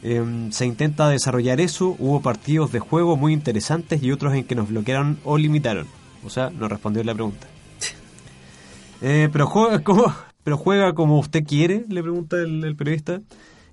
[0.03, 1.96] Em, se intenta desarrollar eso.
[1.98, 5.86] Hubo partidos de juego muy interesantes y otros en que nos bloquearon o limitaron.
[6.25, 7.47] O sea, no respondió la pregunta.
[9.03, 10.14] Eh, pero juega como,
[10.45, 13.21] pero juega como usted quiere, le pregunta el, periodista.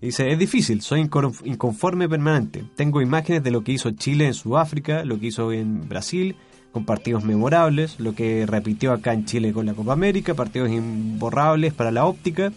[0.02, 2.64] dice, es difícil, soy inconforme permanente.
[2.76, 6.36] Tengo imágenes de lo que hizo Chile en Sudáfrica, lo que hizo en Brasil,
[6.72, 11.74] con partidos memorables, lo que repitió acá en Chile con la Copa América, partidos imborrables
[11.74, 12.52] para la óptica,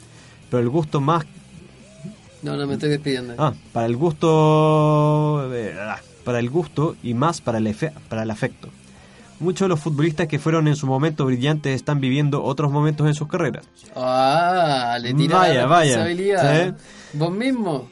[0.51, 1.25] pero el gusto más...
[2.43, 3.35] No, no, me estoy despidiendo.
[3.39, 5.51] Ah, para el gusto...
[5.53, 7.75] Eh, ah, para el gusto y más para el,
[8.09, 8.69] para el afecto.
[9.41, 13.15] Muchos de los futbolistas que fueron en su momento brillantes están viviendo otros momentos en
[13.15, 13.65] sus carreras.
[13.97, 16.45] Ah, le tira vaya, la responsabilidad.
[16.45, 16.77] Vaya,
[17.15, 17.89] ¿Vos mismo?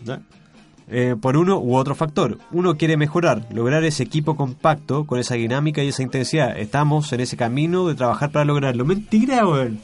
[0.91, 2.39] eh, por uno u otro factor.
[2.51, 6.59] Uno quiere mejorar, lograr ese equipo compacto con esa dinámica y esa intensidad.
[6.59, 8.85] Estamos en ese camino de trabajar para lograrlo.
[8.85, 9.81] Mentira, weón.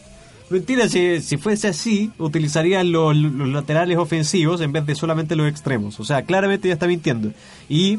[0.50, 5.98] Mentira, si, si fuese así, utilizarían los, laterales ofensivos en vez de solamente los extremos.
[6.00, 7.32] O sea, claramente ya está mintiendo.
[7.68, 7.98] Y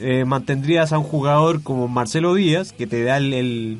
[0.00, 3.78] eh, mantendrías a un jugador como Marcelo Díaz, que te da el,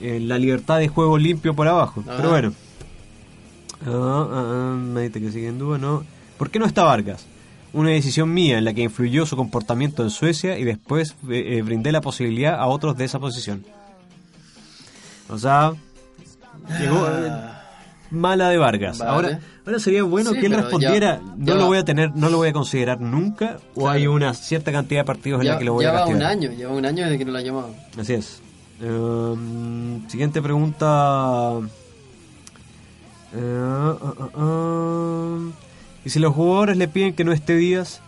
[0.00, 2.02] la libertad de juego limpio por abajo.
[2.06, 2.30] Pero ah.
[2.30, 2.52] bueno.
[3.86, 6.04] Ah, ah, me dice que sigue en duda, ¿no?
[6.38, 7.26] ¿Por qué no está Vargas?
[7.72, 11.62] Una decisión mía en la que influyó su comportamiento en Suecia y después eh, eh,
[11.62, 13.64] brindé la posibilidad a otros de esa posición.
[15.28, 15.74] O sea,
[16.78, 17.32] Llegó eh,
[18.10, 19.00] mala de Vargas.
[19.00, 22.48] Ahora, ahora sería bueno que él respondiera, no lo voy a tener, no lo voy
[22.48, 25.84] a considerar nunca, o hay una cierta cantidad de partidos en la que lo voy
[25.84, 26.16] a castigar.
[26.16, 27.74] un año, lleva un año desde que no lo ha llamado.
[27.98, 28.42] Así es.
[28.80, 31.60] Em, siguiente pregunta.
[33.32, 33.94] Eh,
[34.36, 35.52] uh,
[36.04, 38.00] y si los jugadores le piden que no esté Díaz,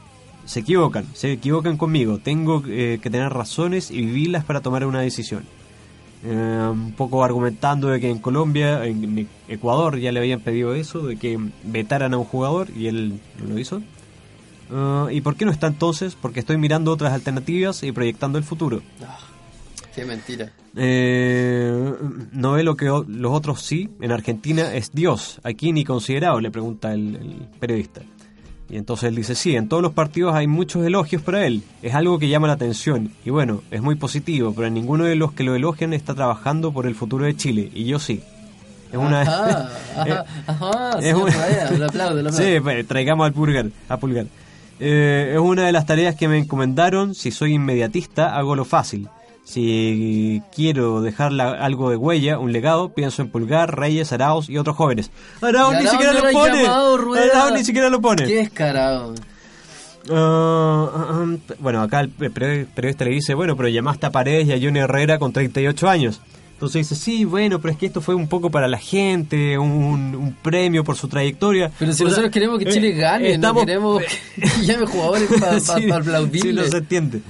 [0.44, 2.18] se equivocan, se equivocan conmigo.
[2.18, 5.44] Tengo eh, que tener razones y vivirlas para tomar una decisión.
[6.24, 11.04] Eh, un poco argumentando de que en Colombia, en Ecuador ya le habían pedido eso,
[11.04, 13.82] de que vetaran a un jugador y él no lo hizo.
[14.70, 16.14] Eh, ¿Y por qué no está entonces?
[16.14, 18.82] Porque estoy mirando otras alternativas y proyectando el futuro.
[19.04, 19.18] Ah,
[19.96, 20.52] qué mentira.
[20.76, 21.92] Eh,
[22.32, 23.90] no ve lo que los otros sí.
[24.00, 25.40] En Argentina es Dios.
[25.42, 28.00] Aquí ni considerado, le pregunta el periodista.
[28.72, 31.94] Y entonces él dice, sí, en todos los partidos hay muchos elogios para él, es
[31.94, 35.44] algo que llama la atención, y bueno, es muy positivo, pero ninguno de los que
[35.44, 38.22] lo elogian está trabajando por el futuro de Chile, y yo sí.
[38.90, 39.20] Es una...
[39.20, 43.66] Ajá, ajá, ajá, es lo aplaudo, Sí, pues, traigamos al pulgar.
[43.90, 44.24] A pulgar.
[44.80, 49.06] Eh, es una de las tareas que me encomendaron, si soy inmediatista, hago lo fácil.
[49.44, 54.76] Si quiero dejar algo de huella, un legado, pienso en Pulgar, Reyes, Arauz y otros
[54.76, 55.10] jóvenes.
[55.40, 56.66] Arauz ni siquiera lo pone.
[56.66, 58.24] Arauz ni siquiera lo pone.
[58.24, 59.14] Qué descarado.
[60.10, 64.52] Ah, ah, ah, bueno, acá el periodista le dice, bueno, pero llamaste a Paredes y
[64.52, 66.20] a Johnny Herrera con 38 años.
[66.54, 70.36] Entonces dice, sí, bueno, pero es que esto fue un poco para la gente, un,
[70.42, 71.72] premio por su trayectoria.
[71.76, 74.00] Pero si nosotros queremos que Chile eh, gane, no queremos
[74.36, 75.80] que llame jugadores para pa.
[76.32, 77.20] Sí, no se entiende.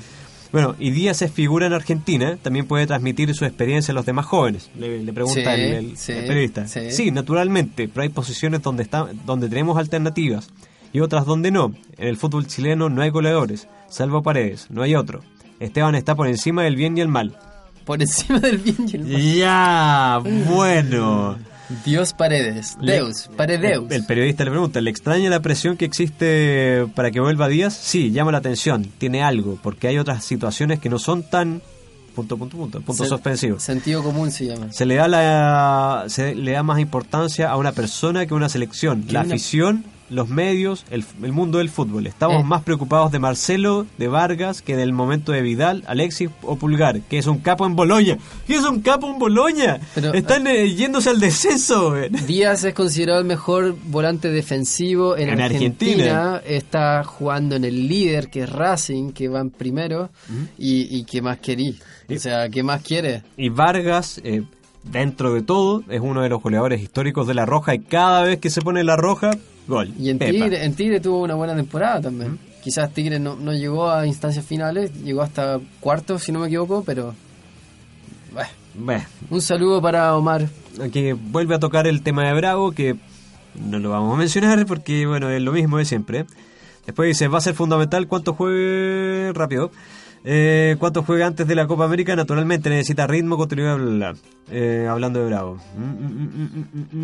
[0.53, 4.27] Bueno, y Díaz es figura en Argentina, también puede transmitir su experiencia a los demás
[4.27, 6.69] jóvenes, le, pregunta el, periodista.
[6.69, 7.11] Sí.
[7.11, 10.51] naturalmente, pero hay posiciones donde, está, donde tenemos alternativas
[10.93, 11.73] y otras donde no.
[11.97, 15.23] En el fútbol chileno no hay goleadores, salvo Paredes, no hay otro.
[15.59, 17.39] Esteban está por encima del bien y el mal.
[17.87, 19.35] Por encima del bien y el mal.
[19.35, 21.39] Ya, bueno.
[21.85, 23.91] Dios Paredes, Deus, Paredeus.
[23.91, 27.75] El, periodista le pregunta, ¿le extraña la presión que existe para que vuelva Díaz?
[27.75, 31.63] Sí, llama la atención, tiene algo, porque hay otras situaciones que no son tan
[32.15, 36.53] punto punto punto punto suspensivo sentido común se llama se le da la se le
[36.53, 39.83] da más importancia a una persona que a una selección la afición
[40.13, 42.07] los medios, el, mundo del fútbol.
[42.07, 42.45] Estamos eh.
[42.45, 47.19] más preocupados de Marcelo, de Vargas, que del momento de Vidal, Alexis o Pulgar, que
[47.19, 48.19] es un capo en Boloña.
[48.47, 49.81] ¿Qué es un capo en Boloña?
[50.15, 51.95] Están eh, yéndose al descenso.
[52.27, 56.41] Díaz es considerado el mejor volante defensivo en, Argentina.
[56.45, 60.11] Está jugando en el líder, que es Racing, que va en primero.
[60.59, 61.79] y, y qué más querí.
[62.09, 63.23] O sea, ¿qué más quiere?
[63.37, 64.21] Y Vargas...
[64.25, 64.43] Eh,
[64.85, 68.39] dentro de todo, es uno de los goleadores históricos de La Roja y cada vez
[68.39, 69.31] que se pone La Roja,
[69.67, 69.93] Gol.
[69.99, 72.39] Y en Tigre, en Tigre, tuvo una buena temporada también.
[72.63, 76.83] Quizás Tigre no, no, llegó a instancias finales, llegó hasta cuartos, si no me equivoco,
[76.85, 77.15] pero...
[78.75, 79.05] Bueno.
[79.29, 80.49] Un saludo para Omar.
[80.93, 82.97] Que vuelve a tocar el tema de Bravo, que
[83.55, 86.25] no lo vamos a mencionar porque, bueno, es lo mismo de siempre.
[86.87, 89.71] Después dice, va a ser fundamental cuánto juegue rápido.
[90.25, 92.15] Eh, ¿Cuánto juega antes de la Copa América?
[92.15, 94.15] Naturalmente necesita ritmo, contenido, bla,
[94.51, 95.59] eh, hablando de Bravo.
[95.77, 95.83] Mm,
[96.93, 96.99] mm,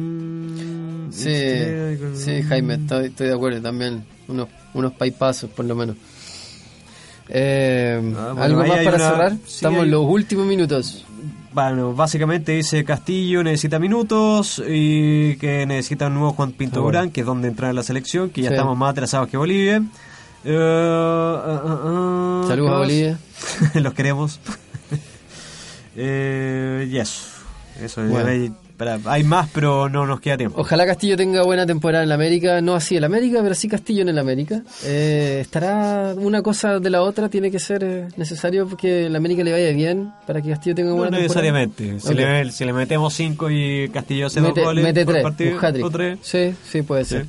[1.07, 1.35] mm, sí,
[2.15, 4.05] sí, Jaime, estoy, de acuerdo también.
[4.29, 5.97] Unos, unos paipazos, por lo menos.
[7.29, 9.33] Eh, ah, ¿Algo más para cerrar?
[9.47, 11.05] Estamos en los últimos minutos.
[11.53, 17.21] Bueno, básicamente dice Castillo necesita minutos y que necesita un nuevo Juan Pinto Durán, que
[17.21, 19.83] es donde entra en la selección, que ya estamos más atrasados que Bolivia.
[20.45, 23.19] Uh, uh, Saludos a Bolivia.
[23.75, 24.41] Los queremos.
[25.97, 27.35] eh, yes.
[27.83, 28.53] Eso hay,
[29.07, 30.61] hay, más, pero no nos queda tiempo.
[30.61, 32.61] Ojalá Castillo tenga buena temporada en la América.
[32.61, 34.63] No así en la América, pero sí Castillo en el América.
[34.85, 37.29] Eh, estará una cosa de la otra.
[37.29, 40.93] Tiene que ser eh, necesario que la América le vaya bien para que Castillo tenga
[40.93, 42.01] buena no necesariamente.
[42.01, 46.55] Si, le, si, le, metemos 5 y Castillo hace mete, dos goles mete tres, Sí,
[46.69, 47.27] sí, puede ser.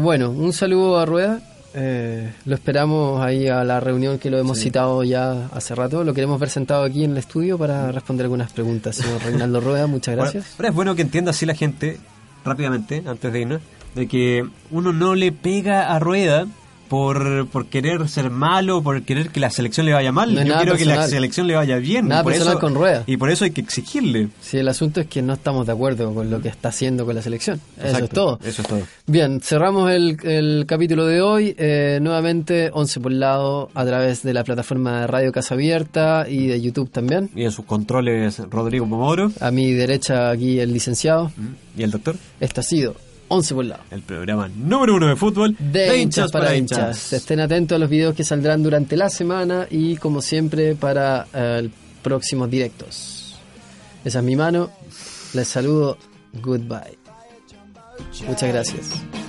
[0.00, 1.40] Bueno, un saludo a Rueda.
[1.74, 6.04] Eh, lo esperamos ahí a la reunión que lo hemos citado ya hace rato.
[6.04, 8.96] Lo queremos ver sentado aquí en el estudio para responder algunas preguntas.
[8.96, 10.54] Señor Reinaldo Rueda, muchas gracias.
[10.56, 11.98] pero es bueno que entienda así la gente,
[12.44, 13.62] rápidamente, antes de irnos,
[13.94, 16.46] de que uno no le pega a Rueda
[16.88, 20.34] por, por querer ser malo, por querer que la selección le vaya mal.
[20.34, 22.08] Yo quiero que la selección le vaya bien.
[22.08, 23.04] Nada personal con rueda.
[23.06, 24.28] Y por eso hay que exigirle.
[24.40, 27.14] Sí, el asunto es que no estamos de acuerdo con lo que está haciendo con
[27.14, 27.60] la selección.
[27.82, 28.38] eso es todo.
[28.42, 28.80] Eso es todo.
[29.06, 31.54] Bien, cerramos el, el capítulo de hoy.
[31.58, 36.46] Eh, nuevamente, 11 por lado, a través de la plataforma de Radio Casa Abierta y
[36.46, 37.30] de YouTube también.
[37.34, 39.30] Y en sus controles, Rodrigo Pomoro.
[39.40, 41.30] A mi derecha, aquí el licenciado.
[41.76, 42.16] ¿Y el doctor?
[42.40, 43.82] Esto ha sido 11 por lado.
[43.90, 47.12] El programa número uno de fútbol de, hinchas, para, hinchas.
[47.12, 51.68] Estén atentos a los videos que saldrán durante la semana y como siempre para eh,
[52.02, 53.38] próximos directos.
[54.04, 54.70] Esa es mi mano.
[55.34, 55.98] Les saludo.
[56.42, 56.98] Goodbye.
[58.26, 59.27] Muchas gracias.